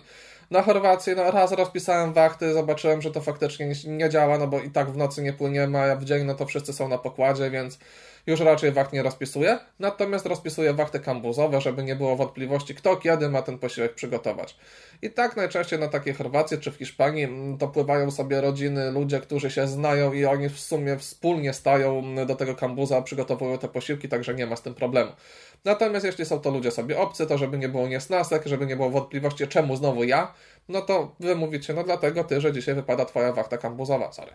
Na 0.51 0.61
Chorwacji 0.61 1.13
no, 1.15 1.31
raz 1.31 1.51
rozpisałem 1.51 2.13
wachty, 2.13 2.53
zobaczyłem, 2.53 3.01
że 3.01 3.11
to 3.11 3.21
faktycznie 3.21 3.73
nie, 3.87 4.09
działa, 4.09 4.37
no 4.37 4.47
bo 4.47 4.59
i 4.59 4.69
tak 4.69 4.91
w 4.91 4.97
nocy 4.97 5.21
nie 5.21 5.33
płyniemy, 5.33 5.79
a 5.79 5.95
w 5.95 6.03
dzień 6.03 6.23
no 6.23 6.35
to 6.35 6.45
wszyscy 6.45 6.73
są 6.73 6.87
na 6.87 6.97
pokładzie, 6.97 7.51
więc 7.51 7.79
już 8.27 8.39
raczej 8.39 8.71
wacht 8.71 8.93
nie 8.93 9.03
rozpisuję. 9.03 9.59
Natomiast 9.79 10.25
rozpisuję 10.25 10.73
wachty 10.73 10.99
kambuzowe, 10.99 11.61
żeby 11.61 11.83
nie 11.83 11.95
było 11.95 12.15
wątpliwości, 12.15 12.75
kto 12.75 12.97
kiedy 12.97 13.29
ma 13.29 13.41
ten 13.41 13.59
posiłek 13.59 13.93
przygotować. 13.93 14.57
I 15.01 15.09
tak 15.09 15.35
najczęściej 15.35 15.79
na 15.79 15.87
takiej 15.87 16.13
Chorwacji 16.13 16.57
czy 16.57 16.71
w 16.71 16.75
Hiszpanii 16.75 17.23
mm, 17.23 17.57
to 17.57 17.67
pływają 17.67 18.11
sobie 18.11 18.41
rodziny, 18.41 18.91
ludzie, 18.91 19.19
którzy 19.19 19.51
się 19.51 19.67
znają 19.67 20.13
i 20.13 20.25
oni 20.25 20.49
w 20.49 20.59
sumie 20.59 20.97
wspólnie 20.97 21.53
stają 21.53 22.15
do 22.25 22.35
tego 22.35 22.55
kambuza, 22.55 23.01
przygotowują 23.01 23.57
te 23.57 23.67
posiłki, 23.67 24.09
także 24.09 24.33
nie 24.33 24.45
ma 24.45 24.55
z 24.55 24.61
tym 24.61 24.73
problemu. 24.73 25.11
Natomiast 25.65 26.05
jeśli 26.05 26.25
są 26.25 26.39
to 26.39 26.51
ludzie 26.51 26.71
sobie 26.71 26.99
obcy, 26.99 27.27
to 27.27 27.37
żeby 27.37 27.57
nie 27.57 27.69
było 27.69 27.87
niesnasek, 27.87 28.45
żeby 28.45 28.65
nie 28.65 28.75
było 28.75 28.89
wątpliwości, 28.89 29.47
czemu 29.47 29.75
znowu 29.75 30.03
ja, 30.03 30.33
no 30.69 30.81
to 30.81 31.15
wy 31.19 31.35
mówicie, 31.35 31.73
no 31.73 31.83
dlatego 31.83 32.23
ty, 32.23 32.41
że 32.41 32.53
dzisiaj 32.53 32.75
wypada 32.75 33.05
twoja 33.05 33.33
wachta 33.33 33.57
kambuzowa, 33.57 34.11
sorry. 34.11 34.31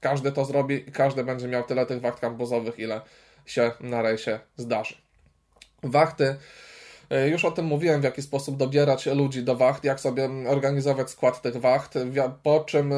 Każdy 0.00 0.32
to 0.32 0.44
zrobi 0.44 0.74
i 0.88 0.92
każdy 0.92 1.24
będzie 1.24 1.48
miał 1.48 1.62
tyle 1.62 1.86
tych 1.86 2.00
wacht 2.00 2.20
kambuzowych, 2.20 2.78
ile 2.78 3.00
się 3.46 3.72
na 3.80 4.02
rejsie 4.02 4.40
zdarzy. 4.56 4.94
Wachty 5.82 6.36
już 7.10 7.44
o 7.44 7.50
tym 7.50 7.64
mówiłem, 7.64 8.00
w 8.00 8.04
jaki 8.04 8.22
sposób 8.22 8.56
dobierać 8.56 9.06
ludzi 9.06 9.42
do 9.42 9.56
wacht, 9.56 9.84
jak 9.84 10.00
sobie 10.00 10.28
organizować 10.48 11.10
skład 11.10 11.42
tych 11.42 11.56
wacht, 11.56 11.94
po 12.42 12.60
czym, 12.60 12.92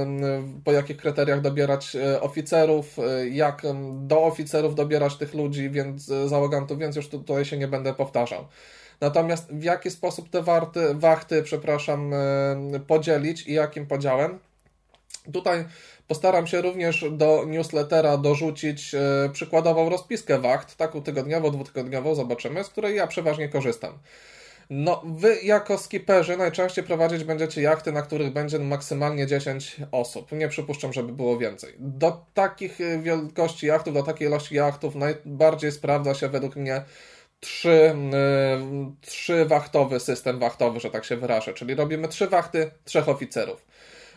po 0.64 0.72
jakich 0.72 0.96
kryteriach 0.96 1.40
dobierać 1.40 1.96
e, 1.96 2.20
oficerów, 2.20 2.98
e, 2.98 3.28
jak 3.28 3.62
do 3.92 4.22
oficerów 4.22 4.74
dobierać 4.74 5.16
tych 5.16 5.34
ludzi, 5.34 5.70
więc 5.70 6.04
załogantów, 6.04 6.78
więc 6.78 6.96
już 6.96 7.08
tutaj 7.08 7.44
się 7.44 7.58
nie 7.58 7.68
będę 7.68 7.94
powtarzał. 7.94 8.44
Natomiast 9.00 9.52
w 9.52 9.62
jaki 9.62 9.90
sposób 9.90 10.30
te 10.30 10.42
warty, 10.42 10.94
wachty, 10.94 11.42
przepraszam, 11.42 12.12
podzielić 12.86 13.46
i 13.46 13.52
jakim 13.52 13.86
podziałem? 13.86 14.38
Tutaj 15.32 15.64
Postaram 16.08 16.46
się 16.46 16.62
również 16.62 17.04
do 17.10 17.44
newslettera 17.46 18.16
dorzucić 18.16 18.94
e, 18.94 19.30
przykładową 19.32 19.88
rozpiskę 19.88 20.38
wacht, 20.38 20.76
taką 20.76 21.02
tygodniową, 21.02 21.50
dwutygodniową, 21.50 22.14
zobaczymy, 22.14 22.64
z 22.64 22.68
której 22.68 22.96
ja 22.96 23.06
przeważnie 23.06 23.48
korzystam. 23.48 23.98
No, 24.70 25.02
wy 25.06 25.36
jako 25.42 25.78
skiperzy 25.78 26.36
najczęściej 26.36 26.84
prowadzić 26.84 27.24
będziecie 27.24 27.62
jachty, 27.62 27.92
na 27.92 28.02
których 28.02 28.32
będzie 28.32 28.58
maksymalnie 28.58 29.26
10 29.26 29.76
osób. 29.92 30.32
Nie 30.32 30.48
przypuszczam, 30.48 30.92
żeby 30.92 31.12
było 31.12 31.38
więcej. 31.38 31.74
Do 31.78 32.24
takich 32.34 32.80
e, 32.80 32.98
wielkości 32.98 33.66
jachtów, 33.66 33.94
do 33.94 34.02
takiej 34.02 34.28
ilości 34.28 34.54
jachtów 34.54 34.94
najbardziej 34.94 35.72
sprawdza 35.72 36.14
się 36.14 36.28
według 36.28 36.56
mnie 36.56 36.84
trzy, 37.40 37.94
yy, 38.12 38.92
trzy 39.00 39.44
wachtowy 39.44 40.00
system 40.00 40.38
wachtowy, 40.38 40.80
że 40.80 40.90
tak 40.90 41.04
się 41.04 41.16
wyrażę. 41.16 41.54
Czyli 41.54 41.74
robimy 41.74 42.08
trzy 42.08 42.26
wachty, 42.26 42.70
trzech 42.84 43.08
oficerów. 43.08 43.66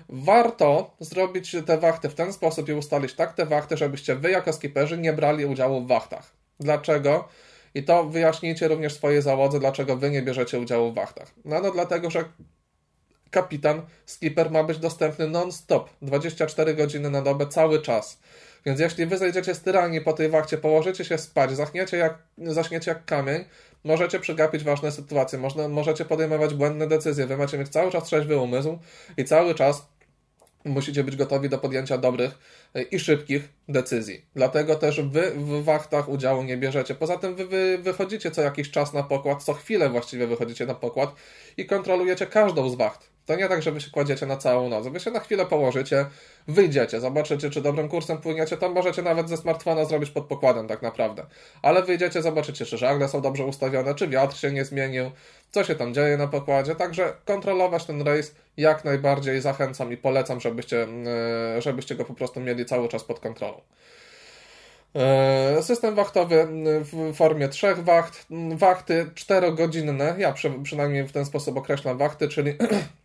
Warto 0.09 0.95
zrobić 0.99 1.55
te 1.65 1.77
wachty 1.77 2.09
w 2.09 2.15
ten 2.15 2.33
sposób 2.33 2.69
i 2.69 2.73
ustalić 2.73 3.13
tak 3.13 3.33
te 3.33 3.45
wachty, 3.45 3.77
żebyście 3.77 4.15
wy 4.15 4.31
jako 4.31 4.53
skiperzy 4.53 4.97
nie 4.97 5.13
brali 5.13 5.45
udziału 5.45 5.81
w 5.81 5.87
wachtach. 5.87 6.31
Dlaczego? 6.59 7.27
I 7.73 7.83
to 7.83 8.03
wyjaśnijcie 8.03 8.67
również 8.67 8.93
swojej 8.93 9.21
załodze, 9.21 9.59
dlaczego 9.59 9.95
wy 9.95 10.09
nie 10.09 10.21
bierzecie 10.21 10.59
udziału 10.59 10.91
w 10.91 10.95
wachtach. 10.95 11.31
No, 11.45 11.59
no 11.61 11.71
dlatego, 11.71 12.09
że 12.09 12.23
kapitan, 13.31 13.81
skipper 14.05 14.51
ma 14.51 14.63
być 14.63 14.77
dostępny 14.77 15.27
non-stop, 15.27 15.89
24 16.01 16.73
godziny 16.73 17.09
na 17.09 17.21
dobę, 17.21 17.47
cały 17.47 17.81
czas. 17.81 18.19
Więc 18.65 18.79
jeśli 18.79 19.05
wy 19.05 19.17
zejdziecie 19.17 19.55
z 19.55 19.61
tyranii 19.61 20.01
po 20.01 20.13
tej 20.13 20.29
wachcie, 20.29 20.57
położycie 20.57 21.05
się 21.05 21.17
spać, 21.17 21.51
zachniecie 21.51 21.97
jak, 21.97 22.17
zaśniecie 22.37 22.91
jak 22.91 23.05
kamień, 23.05 23.45
możecie 23.83 24.19
przegapić 24.19 24.63
ważne 24.63 24.91
sytuacje, 24.91 25.39
można, 25.39 25.67
możecie 25.67 26.05
podejmować 26.05 26.53
błędne 26.53 26.87
decyzje, 26.87 27.27
wy 27.27 27.37
macie 27.37 27.57
mieć 27.57 27.69
cały 27.69 27.91
czas 27.91 28.03
trzeźwy 28.03 28.37
umysł 28.37 28.79
i 29.17 29.25
cały 29.25 29.55
czas 29.55 29.91
musicie 30.65 31.03
być 31.03 31.15
gotowi 31.15 31.49
do 31.49 31.57
podjęcia 31.57 31.97
dobrych 31.97 32.31
i 32.91 32.99
szybkich 32.99 33.49
decyzji. 33.69 34.25
Dlatego 34.35 34.75
też 34.75 35.01
wy 35.01 35.31
w 35.31 35.63
wachtach 35.63 36.09
udziału 36.09 36.43
nie 36.43 36.57
bierzecie. 36.57 36.95
Poza 36.95 37.17
tym 37.17 37.35
wy, 37.35 37.45
wy 37.45 37.77
wychodzicie 37.77 38.31
co 38.31 38.41
jakiś 38.41 38.71
czas 38.71 38.93
na 38.93 39.03
pokład, 39.03 39.43
co 39.43 39.53
chwilę 39.53 39.89
właściwie 39.89 40.27
wychodzicie 40.27 40.65
na 40.65 40.75
pokład 40.75 41.15
i 41.57 41.65
kontrolujecie 41.65 42.27
każdą 42.27 42.69
z 42.69 42.75
wacht. 42.75 43.10
To 43.25 43.35
nie 43.35 43.49
tak, 43.49 43.61
że 43.61 43.71
wy 43.71 43.81
się 43.81 43.91
kładziecie 43.91 44.25
na 44.25 44.37
całą 44.37 44.69
noc. 44.69 44.87
Wy 44.87 44.99
się 44.99 45.11
na 45.11 45.19
chwilę 45.19 45.45
położycie, 45.45 46.05
wyjdziecie, 46.47 46.99
zobaczycie, 46.99 47.49
czy 47.49 47.61
dobrym 47.61 47.89
kursem 47.89 48.17
płyniecie. 48.17 48.57
Tam 48.57 48.73
możecie 48.73 49.01
nawet 49.01 49.29
ze 49.29 49.37
smartfona 49.37 49.85
zrobić 49.85 50.09
pod 50.09 50.25
pokładem, 50.25 50.67
tak 50.67 50.81
naprawdę. 50.81 51.25
Ale 51.61 51.83
wyjdziecie, 51.83 52.21
zobaczycie, 52.21 52.65
czy 52.65 52.77
żagle 52.77 53.09
są 53.09 53.21
dobrze 53.21 53.45
ustawione, 53.45 53.95
czy 53.95 54.07
wiatr 54.07 54.37
się 54.37 54.51
nie 54.51 54.65
zmienił, 54.65 55.11
co 55.51 55.63
się 55.63 55.75
tam 55.75 55.93
dzieje 55.93 56.17
na 56.17 56.27
pokładzie. 56.27 56.75
Także 56.75 57.13
kontrolować 57.25 57.85
ten 57.85 58.01
rejs 58.01 58.35
jak 58.57 58.85
najbardziej 58.85 59.41
zachęcam 59.41 59.93
i 59.93 59.97
polecam, 59.97 60.39
żebyście, 60.39 60.87
e, 61.57 61.61
żebyście 61.61 61.95
go 61.95 62.05
po 62.05 62.13
prostu 62.13 62.39
mieli 62.39 62.65
cały 62.65 62.87
czas 62.87 63.03
pod 63.03 63.19
kontrolą. 63.19 63.61
E, 64.95 65.63
system 65.63 65.95
wachtowy 65.95 66.47
w 66.81 67.13
formie 67.15 67.49
trzech 67.49 67.83
wacht, 67.83 68.27
wachty 68.55 69.11
czterogodzinne, 69.15 70.15
ja 70.17 70.33
przynajmniej 70.63 71.03
w 71.03 71.11
ten 71.11 71.25
sposób 71.25 71.57
określam 71.57 71.97
wachty, 71.97 72.27
czyli 72.27 72.57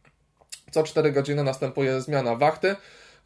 co 0.70 0.82
4 0.82 1.12
godziny 1.12 1.44
następuje 1.44 2.00
zmiana 2.00 2.34
wachty. 2.34 2.76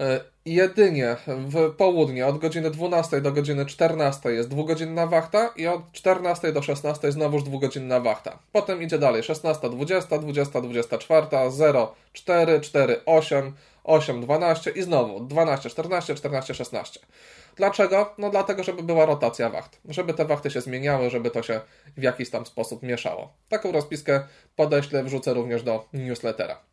E, 0.01 0.21
jedynie 0.45 1.17
w 1.27 1.71
południe 1.77 2.27
od 2.27 2.39
godziny 2.39 2.71
12 2.71 3.21
do 3.21 3.33
godziny 3.33 3.67
14 3.67 4.33
jest 4.33 4.49
dwugodzinna 4.49 5.07
wachta 5.07 5.53
i 5.57 5.67
od 5.67 5.93
14 5.93 6.53
do 6.53 6.63
16 6.63 7.13
znowuż 7.13 7.43
dwugodzinna 7.43 8.01
wachta. 8.01 8.39
Potem 8.53 8.83
idzie 8.83 8.99
dalej 8.99 9.23
16, 9.23 9.71
20, 9.71 10.19
20, 10.19 10.61
24, 10.61 11.27
0, 11.51 11.95
4, 12.13 12.61
4, 12.61 13.01
8, 13.07 13.53
8, 13.85 14.21
12 14.21 14.71
i 14.71 14.83
znowu 14.83 15.21
12, 15.21 15.71
14, 15.71 16.15
14, 16.15 16.55
16. 16.55 17.01
Dlaczego? 17.57 18.15
No 18.19 18.31
dlatego, 18.31 18.63
żeby 18.63 18.83
była 18.83 19.07
rotacja 19.07 19.51
wacht. 19.51 19.81
Żeby 19.89 20.15
te 20.15 20.25
wachty 20.25 20.51
się 20.51 20.61
zmieniały, 20.61 21.11
żeby 21.11 21.31
to 21.31 21.43
się 21.43 21.61
w 21.97 22.03
jakiś 22.03 22.31
tam 22.31 22.47
sposób 22.47 22.83
mieszało. 22.83 23.33
Taką 23.49 23.73
rozpiskę 23.73 24.21
podeślę, 24.57 25.05
wrzucę 25.05 25.35
również 25.35 25.63
do 25.63 25.89
newslettera. 25.93 26.70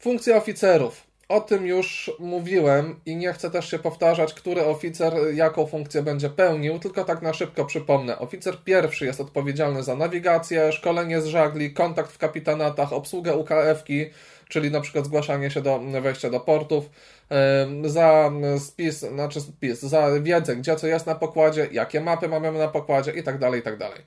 Funkcja 0.00 0.36
oficerów. 0.36 1.06
O 1.28 1.40
tym 1.40 1.66
już 1.66 2.10
mówiłem 2.18 3.00
i 3.06 3.16
nie 3.16 3.32
chcę 3.32 3.50
też 3.50 3.70
się 3.70 3.78
powtarzać, 3.78 4.34
który 4.34 4.64
oficer 4.64 5.14
jaką 5.34 5.66
funkcję 5.66 6.02
będzie 6.02 6.30
pełnił, 6.30 6.78
tylko 6.78 7.04
tak 7.04 7.22
na 7.22 7.32
szybko 7.32 7.64
przypomnę. 7.64 8.18
Oficer 8.18 8.56
pierwszy 8.64 9.06
jest 9.06 9.20
odpowiedzialny 9.20 9.82
za 9.82 9.96
nawigację, 9.96 10.72
szkolenie 10.72 11.20
z 11.20 11.26
żagli, 11.26 11.72
kontakt 11.72 12.12
w 12.12 12.18
kapitanatach, 12.18 12.92
obsługę 12.92 13.36
UKF-ki, 13.36 14.10
czyli 14.48 14.70
na 14.70 14.80
przykład 14.80 15.04
zgłaszanie 15.04 15.50
się 15.50 15.62
do 15.62 15.78
wejścia 15.78 16.30
do 16.30 16.40
portów, 16.40 16.90
za 17.84 18.30
spis, 18.58 18.98
znaczy 18.98 19.40
spis, 19.40 19.80
za 19.80 20.20
wiedzę, 20.20 20.56
gdzie 20.56 20.76
co 20.76 20.86
jest 20.86 21.06
na 21.06 21.14
pokładzie, 21.14 21.68
jakie 21.72 22.00
mapy 22.00 22.28
mamy 22.28 22.52
na 22.52 22.68
pokładzie 22.68 23.12
i 23.12 23.22
tak 23.22 23.38
tak. 23.78 24.02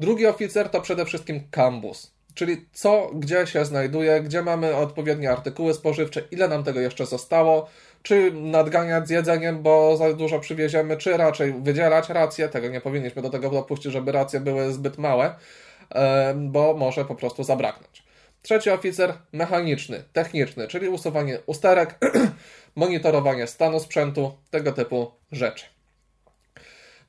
Drugi 0.00 0.26
oficer 0.26 0.68
to 0.68 0.80
przede 0.80 1.04
wszystkim 1.04 1.40
kambus 1.50 2.15
czyli 2.36 2.66
co, 2.72 3.10
gdzie 3.14 3.46
się 3.46 3.64
znajduje, 3.64 4.20
gdzie 4.20 4.42
mamy 4.42 4.76
odpowiednie 4.76 5.30
artykuły 5.30 5.74
spożywcze, 5.74 6.22
ile 6.30 6.48
nam 6.48 6.64
tego 6.64 6.80
jeszcze 6.80 7.06
zostało, 7.06 7.68
czy 8.02 8.32
nadganiać 8.32 9.08
z 9.08 9.10
jedzeniem, 9.10 9.62
bo 9.62 9.96
za 9.96 10.12
dużo 10.12 10.40
przywieziemy, 10.40 10.96
czy 10.96 11.16
raczej 11.16 11.52
wydzielać 11.52 12.08
racje, 12.08 12.48
tego 12.48 12.68
nie 12.68 12.80
powinniśmy 12.80 13.22
do 13.22 13.30
tego 13.30 13.50
dopuścić, 13.50 13.92
żeby 13.92 14.12
racje 14.12 14.40
były 14.40 14.72
zbyt 14.72 14.98
małe, 14.98 15.34
bo 16.34 16.74
może 16.74 17.04
po 17.04 17.14
prostu 17.14 17.44
zabraknąć. 17.44 18.02
Trzeci 18.42 18.70
oficer 18.70 19.14
mechaniczny, 19.32 20.04
techniczny, 20.12 20.68
czyli 20.68 20.88
usuwanie 20.88 21.38
usterek, 21.46 21.98
monitorowanie 22.76 23.46
stanu 23.46 23.80
sprzętu, 23.80 24.32
tego 24.50 24.72
typu 24.72 25.10
rzeczy. 25.32 25.64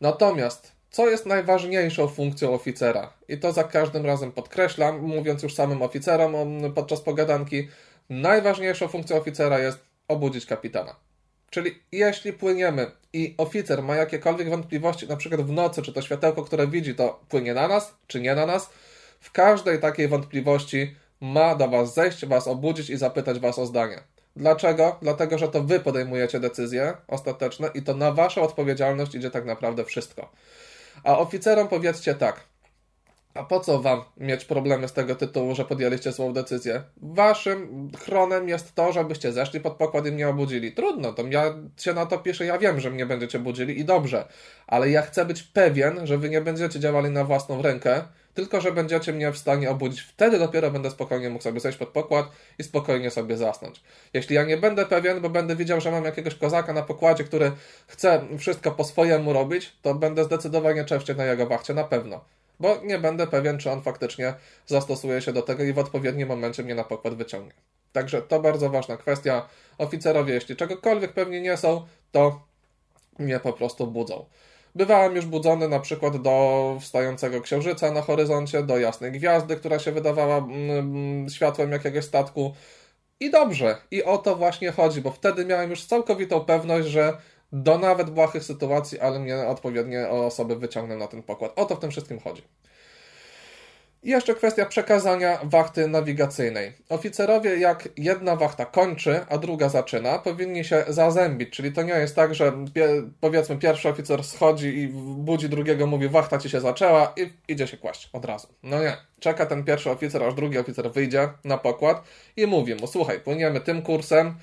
Natomiast 0.02 0.77
co 0.92 1.10
jest 1.10 1.26
najważniejszą 1.26 2.08
funkcją 2.08 2.54
oficera? 2.54 3.14
I 3.28 3.38
to 3.38 3.52
za 3.52 3.64
każdym 3.64 4.06
razem 4.06 4.32
podkreślam, 4.32 5.00
mówiąc 5.00 5.44
już 5.44 5.54
samym 5.54 5.82
oficerom 5.82 6.34
podczas 6.76 7.02
pogadanki, 7.02 7.68
najważniejszą 8.10 8.88
funkcją 8.88 9.18
oficera 9.18 9.60
jest 9.60 9.80
obudzić 10.08 10.46
kapitana. 10.46 10.96
Czyli 11.50 11.76
jeśli 11.92 12.34
płyniemy 12.34 12.92
i 13.14 13.36
oficer 13.38 13.84
ma 13.84 13.96
jakiekolwiek 13.96 14.50
wątpliwości, 14.50 15.08
na 15.08 15.18
przykład 15.18 15.42
w 15.42 15.52
nocy, 15.52 15.82
czy 15.82 15.94
to 15.94 16.02
światełko, 16.02 16.44
które 16.44 16.68
widzi, 16.68 16.96
to 16.96 17.20
płynie 17.30 17.54
na 17.54 17.68
nas, 17.68 17.94
czy 18.08 18.22
nie 18.22 18.36
na 18.36 18.46
nas, 18.46 18.70
w 19.20 19.32
każdej 19.32 19.80
takiej 19.80 20.08
wątpliwości 20.08 20.96
ma 21.22 21.56
do 21.56 21.68
Was 21.68 21.94
zejść, 21.94 22.26
Was 22.26 22.48
obudzić 22.48 22.90
i 22.90 22.98
zapytać 22.98 23.40
Was 23.40 23.60
o 23.60 23.66
zdanie. 23.66 24.00
Dlaczego? 24.36 24.98
Dlatego, 25.02 25.38
że 25.38 25.48
to 25.48 25.64
Wy 25.64 25.80
podejmujecie 25.80 26.40
decyzje 26.40 26.94
ostateczne 27.08 27.70
i 27.74 27.82
to 27.82 27.94
na 27.94 28.12
Waszą 28.12 28.42
odpowiedzialność 28.42 29.16
idzie 29.16 29.32
tak 29.32 29.46
naprawdę 29.46 29.86
wszystko. 29.86 30.32
A 31.04 31.18
oficerom 31.18 31.68
powiedzcie 31.68 32.16
tak. 32.16 32.47
A 33.38 33.44
po 33.44 33.60
co 33.60 33.80
wam 33.82 34.04
mieć 34.18 34.46
problemy 34.46 34.88
z 34.88 34.94
tego 34.94 35.16
tytułu, 35.16 35.56
że 35.56 35.66
podjęliście 35.66 36.12
złą 36.12 36.34
decyzję? 36.34 36.84
Waszym 37.02 37.92
chronem 37.98 38.50
jest 38.50 38.76
to, 38.76 38.92
żebyście 38.92 39.32
zeszli 39.32 39.60
pod 39.60 39.74
pokład 39.74 40.06
i 40.06 40.12
mnie 40.12 40.30
obudzili. 40.30 40.72
Trudno, 40.72 41.14
to 41.14 41.28
ja 41.28 41.54
się 41.78 41.94
na 41.94 42.06
to 42.06 42.18
piszę, 42.18 42.46
ja 42.46 42.58
wiem, 42.58 42.80
że 42.80 42.92
mnie 42.92 43.06
będziecie 43.06 43.40
budzili 43.40 43.80
i 43.80 43.86
dobrze, 43.86 44.28
ale 44.68 44.90
ja 44.90 45.02
chcę 45.02 45.26
być 45.26 45.44
pewien, 45.44 46.08
że 46.08 46.18
wy 46.18 46.30
nie 46.30 46.42
będziecie 46.42 46.80
działali 46.80 47.10
na 47.10 47.24
własną 47.24 47.62
rękę, 47.62 48.04
tylko 48.34 48.62
że 48.62 48.72
będziecie 48.72 49.14
mnie 49.14 49.32
w 49.32 49.38
stanie 49.38 49.70
obudzić. 49.70 50.02
Wtedy 50.02 50.40
dopiero 50.40 50.72
będę 50.72 50.92
spokojnie 50.92 51.30
mógł 51.30 51.44
sobie 51.44 51.60
zejść 51.60 51.78
pod 51.78 51.90
pokład 51.90 52.26
i 52.60 52.64
spokojnie 52.64 53.12
sobie 53.12 53.38
zasnąć. 53.38 53.82
Jeśli 54.14 54.36
ja 54.36 54.44
nie 54.44 54.58
będę 54.58 54.86
pewien, 54.86 55.22
bo 55.22 55.30
będę 55.30 55.56
widział, 55.56 55.82
że 55.82 55.92
mam 55.92 56.06
jakiegoś 56.06 56.36
kozaka 56.36 56.74
na 56.74 56.82
pokładzie, 56.82 57.24
który 57.24 57.52
chce 57.88 58.22
wszystko 58.38 58.72
po 58.72 58.84
swojemu 58.84 59.34
robić, 59.34 59.76
to 59.82 59.96
będę 59.96 60.24
zdecydowanie 60.24 60.86
czewcie 60.86 61.14
na 61.16 61.26
jego 61.26 61.48
wachcie, 61.48 61.74
na 61.74 61.84
pewno. 61.84 62.37
Bo 62.60 62.78
nie 62.84 63.00
będę 63.00 63.28
pewien, 63.28 63.58
czy 63.58 63.72
on 63.72 63.82
faktycznie 63.82 64.34
zastosuje 64.66 65.22
się 65.22 65.34
do 65.34 65.42
tego 65.42 65.64
i 65.64 65.74
w 65.74 65.80
odpowiednim 65.80 66.28
momencie 66.28 66.64
mnie 66.64 66.76
na 66.76 66.84
pokład 66.84 67.14
wyciągnie. 67.14 67.54
Także 67.92 68.22
to 68.22 68.40
bardzo 68.40 68.70
ważna 68.70 68.98
kwestia. 68.98 69.48
Oficerowie, 69.78 70.34
jeśli 70.34 70.56
czegokolwiek 70.56 71.14
pewnie 71.14 71.42
nie 71.42 71.58
są, 71.58 71.86
to 72.12 72.48
mnie 73.20 73.40
po 73.40 73.54
prostu 73.54 73.88
budzą. 73.88 74.26
Bywałem 74.76 75.16
już 75.16 75.26
budzony 75.26 75.68
na 75.68 75.80
przykład 75.80 76.22
do 76.22 76.78
wstającego 76.82 77.42
księżyca 77.42 77.92
na 77.92 78.02
horyzoncie, 78.02 78.64
do 78.64 78.78
jasnej 78.78 79.12
gwiazdy, 79.12 79.56
która 79.56 79.80
się 79.80 79.92
wydawała 79.92 80.38
mm, 80.38 80.70
mm, 80.72 81.30
światłem 81.30 81.72
jakiegoś 81.72 82.06
statku. 82.06 82.54
I 83.20 83.32
dobrze, 83.32 83.78
i 83.92 84.04
o 84.04 84.18
to 84.18 84.36
właśnie 84.36 84.72
chodzi, 84.72 85.02
bo 85.02 85.12
wtedy 85.12 85.46
miałem 85.46 85.70
już 85.70 85.86
całkowitą 85.86 86.46
pewność, 86.46 86.88
że 86.88 87.18
do 87.52 87.78
nawet 87.78 88.10
błahych 88.10 88.44
sytuacji, 88.44 89.00
ale 89.00 89.20
mnie 89.20 89.38
odpowiednie 89.38 90.10
osoby 90.10 90.56
wyciągnę 90.56 90.96
na 90.98 91.08
ten 91.08 91.24
pokład. 91.24 91.52
O 91.56 91.66
to 91.66 91.76
w 91.76 91.80
tym 91.80 91.92
wszystkim 91.92 92.20
chodzi. 92.20 92.44
I 94.04 94.10
jeszcze 94.10 94.36
kwestia 94.36 94.66
przekazania 94.66 95.40
wachty 95.44 95.88
nawigacyjnej. 95.88 96.74
Oficerowie, 96.90 97.58
jak 97.58 97.90
jedna 97.98 98.36
wachta 98.36 98.66
kończy, 98.66 99.20
a 99.30 99.38
druga 99.38 99.70
zaczyna, 99.70 100.20
powinni 100.20 100.66
się 100.66 100.84
zazębić, 100.88 101.50
czyli 101.50 101.72
to 101.72 101.84
nie 101.84 101.94
jest 101.94 102.16
tak, 102.16 102.36
że 102.36 102.66
powiedzmy 103.20 103.58
pierwszy 103.58 103.90
oficer 103.90 104.24
schodzi 104.24 104.68
i 104.68 104.88
budzi 105.18 105.50
drugiego, 105.50 105.88
mówi 105.88 106.10
wachta 106.10 106.38
ci 106.38 106.50
się 106.50 106.62
zaczęła 106.62 107.14
i 107.18 107.52
idzie 107.54 107.68
się 107.68 107.78
kłaść 107.78 108.10
od 108.14 108.26
razu. 108.26 108.48
No 108.64 108.80
nie. 108.80 108.98
Czeka 109.20 109.46
ten 109.46 109.64
pierwszy 109.64 109.92
oficer, 109.92 110.24
aż 110.24 110.34
drugi 110.34 110.58
oficer 110.58 110.92
wyjdzie 110.92 111.30
na 111.44 111.58
pokład 111.58 112.04
i 112.38 112.48
mówi 112.48 112.76
mu, 112.76 112.88
słuchaj, 112.88 113.20
płyniemy 113.20 113.62
tym 113.62 113.82
kursem, 113.82 114.36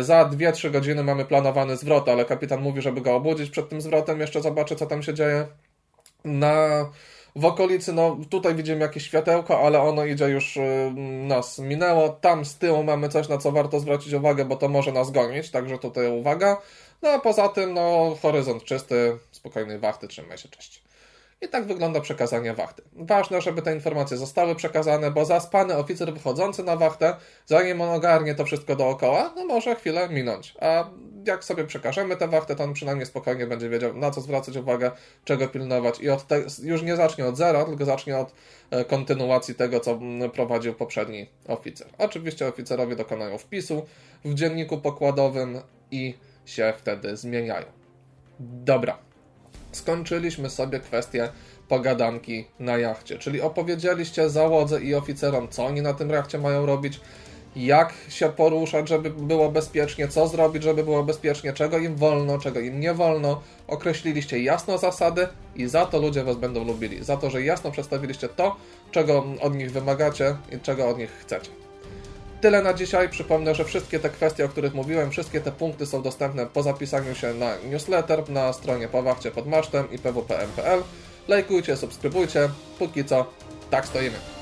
za 0.00 0.24
2-3 0.24 0.70
godziny 0.70 1.04
mamy 1.04 1.24
planowany 1.24 1.76
zwrot, 1.76 2.08
ale 2.08 2.24
kapitan 2.24 2.60
mówi, 2.60 2.82
żeby 2.82 3.00
go 3.00 3.14
obudzić 3.14 3.50
przed 3.50 3.68
tym 3.68 3.80
zwrotem, 3.80 4.20
jeszcze 4.20 4.42
zobaczy, 4.42 4.76
co 4.76 4.86
tam 4.86 5.02
się 5.02 5.14
dzieje. 5.14 5.46
Na 6.24 6.86
w 7.36 7.44
okolicy, 7.44 7.92
no 7.92 8.16
tutaj 8.30 8.54
widzimy 8.54 8.80
jakieś 8.80 9.06
światełko, 9.06 9.60
ale 9.60 9.80
ono 9.80 10.04
idzie 10.04 10.28
już, 10.28 10.56
y, 10.56 10.92
nas 11.28 11.58
minęło. 11.58 12.08
Tam 12.08 12.44
z 12.44 12.58
tyłu 12.58 12.82
mamy 12.82 13.08
coś, 13.08 13.28
na 13.28 13.38
co 13.38 13.52
warto 13.52 13.80
zwrócić 13.80 14.12
uwagę, 14.12 14.44
bo 14.44 14.56
to 14.56 14.68
może 14.68 14.92
nas 14.92 15.10
gonić, 15.10 15.50
także 15.50 15.78
tutaj 15.78 16.18
uwaga. 16.18 16.62
No 17.02 17.10
a 17.10 17.18
poza 17.18 17.48
tym, 17.48 17.74
no 17.74 18.16
horyzont 18.22 18.64
czysty, 18.64 19.18
spokojnej 19.30 19.78
wachty, 19.78 20.08
trzymaj 20.08 20.38
się, 20.38 20.48
cześć. 20.48 20.83
I 21.44 21.48
tak 21.48 21.64
wygląda 21.64 22.00
przekazanie 22.00 22.54
wachty. 22.54 22.82
Ważne, 22.92 23.40
żeby 23.40 23.62
te 23.62 23.74
informacje 23.74 24.16
zostały 24.16 24.54
przekazane, 24.54 25.10
bo 25.10 25.24
zaspany 25.24 25.76
oficer 25.76 26.14
wychodzący 26.14 26.64
na 26.64 26.76
wachtę, 26.76 27.16
zanim 27.46 27.80
on 27.80 27.88
ogarnie 27.88 28.34
to 28.34 28.44
wszystko 28.44 28.76
dookoła, 28.76 29.32
no 29.36 29.44
może 29.44 29.76
chwilę 29.76 30.08
minąć. 30.08 30.54
A 30.60 30.90
jak 31.26 31.44
sobie 31.44 31.64
przekażemy 31.64 32.16
tę 32.16 32.28
wachtę, 32.28 32.56
to 32.56 32.64
on 32.64 32.72
przynajmniej 32.72 33.06
spokojnie 33.06 33.46
będzie 33.46 33.68
wiedział, 33.68 33.94
na 33.94 34.10
co 34.10 34.20
zwracać 34.20 34.56
uwagę, 34.56 34.90
czego 35.24 35.48
pilnować 35.48 36.00
i 36.00 36.10
od 36.10 36.26
te, 36.26 36.42
już 36.62 36.82
nie 36.82 36.96
zacznie 36.96 37.26
od 37.26 37.36
zera, 37.36 37.64
tylko 37.64 37.84
zacznie 37.84 38.18
od 38.18 38.32
e, 38.70 38.84
kontynuacji 38.84 39.54
tego, 39.54 39.80
co 39.80 40.00
prowadził 40.34 40.74
poprzedni 40.74 41.26
oficer. 41.48 41.86
Oczywiście 41.98 42.48
oficerowie 42.48 42.96
dokonają 42.96 43.38
wpisu 43.38 43.86
w 44.24 44.34
dzienniku 44.34 44.78
pokładowym 44.78 45.60
i 45.90 46.14
się 46.44 46.72
wtedy 46.76 47.16
zmieniają. 47.16 47.66
Dobra, 48.40 48.98
skończyliśmy 49.74 50.50
sobie 50.50 50.80
kwestię 50.80 51.28
pogadanki 51.68 52.44
na 52.60 52.78
jachcie, 52.78 53.18
czyli 53.18 53.40
opowiedzieliście 53.40 54.30
załodze 54.30 54.80
i 54.82 54.94
oficerom, 54.94 55.48
co 55.48 55.66
oni 55.66 55.82
na 55.82 55.94
tym 55.94 56.10
jachcie 56.10 56.38
mają 56.38 56.66
robić, 56.66 57.00
jak 57.56 57.94
się 58.08 58.28
poruszać, 58.28 58.88
żeby 58.88 59.10
było 59.10 59.50
bezpiecznie, 59.50 60.08
co 60.08 60.28
zrobić, 60.28 60.62
żeby 60.62 60.84
było 60.84 61.04
bezpiecznie, 61.04 61.52
czego 61.52 61.78
im 61.78 61.96
wolno, 61.96 62.38
czego 62.38 62.60
im 62.60 62.80
nie 62.80 62.94
wolno. 62.94 63.42
Określiliście 63.68 64.42
jasno 64.42 64.78
zasady 64.78 65.28
i 65.56 65.66
za 65.66 65.86
to 65.86 66.00
ludzie 66.00 66.24
Was 66.24 66.36
będą 66.36 66.64
lubili. 66.64 67.04
Za 67.04 67.16
to, 67.16 67.30
że 67.30 67.42
jasno 67.42 67.70
przedstawiliście 67.70 68.28
to, 68.28 68.56
czego 68.90 69.24
od 69.40 69.54
nich 69.54 69.72
wymagacie 69.72 70.36
i 70.52 70.60
czego 70.60 70.88
od 70.88 70.98
nich 70.98 71.10
chcecie. 71.10 71.63
Tyle 72.44 72.62
na 72.62 72.74
dzisiaj. 72.74 73.08
Przypomnę, 73.08 73.54
że 73.54 73.64
wszystkie 73.64 74.00
te 74.00 74.10
kwestie, 74.10 74.44
o 74.44 74.48
których 74.48 74.74
mówiłem, 74.74 75.10
wszystkie 75.10 75.40
te 75.40 75.52
punkty 75.52 75.86
są 75.86 76.02
dostępne 76.02 76.46
po 76.46 76.62
zapisaniu 76.62 77.14
się 77.14 77.34
na 77.34 77.56
newsletter 77.70 78.30
na 78.30 78.52
stronie 78.52 78.88
Pawachcie 78.88 79.30
pod 79.30 79.46
masztem 79.46 79.90
i 79.92 79.98
pwpm.pl. 79.98 80.82
Lajkujcie, 81.28 81.76
subskrybujcie. 81.76 82.48
Póki 82.78 83.04
co, 83.04 83.26
tak 83.70 83.86
stoimy. 83.86 84.33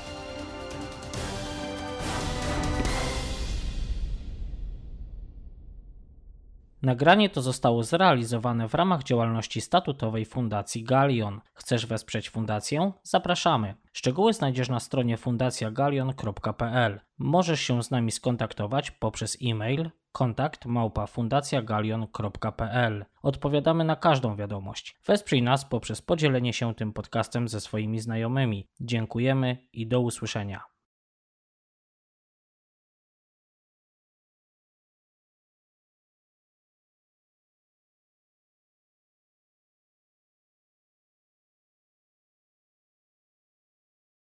Nagranie 6.83 7.29
to 7.29 7.41
zostało 7.41 7.83
zrealizowane 7.83 8.67
w 8.69 8.73
ramach 8.73 9.03
działalności 9.03 9.61
statutowej 9.61 10.25
Fundacji 10.25 10.83
Galion. 10.83 11.41
Chcesz 11.53 11.85
wesprzeć 11.85 12.29
fundację? 12.29 12.91
Zapraszamy. 13.03 13.75
Szczegóły 13.93 14.33
znajdziesz 14.33 14.69
na 14.69 14.79
stronie 14.79 15.17
fundacjagalion.pl. 15.17 16.99
Możesz 17.17 17.61
się 17.61 17.83
z 17.83 17.91
nami 17.91 18.11
skontaktować 18.11 18.91
poprzez 18.91 19.37
e-mail 19.43 19.89
kontakt 20.11 20.65
małpa 20.65 21.07
fundacjagalion.pl. 21.07 23.05
Odpowiadamy 23.21 23.83
na 23.83 23.95
każdą 23.95 24.35
wiadomość. 24.35 24.97
Wesprzyj 25.05 25.41
nas 25.41 25.65
poprzez 25.65 26.01
podzielenie 26.01 26.53
się 26.53 26.75
tym 26.75 26.93
podcastem 26.93 27.47
ze 27.47 27.61
swoimi 27.61 27.99
znajomymi. 27.99 28.67
Dziękujemy 28.79 29.57
i 29.73 29.87
do 29.87 30.01
usłyszenia. 30.01 30.72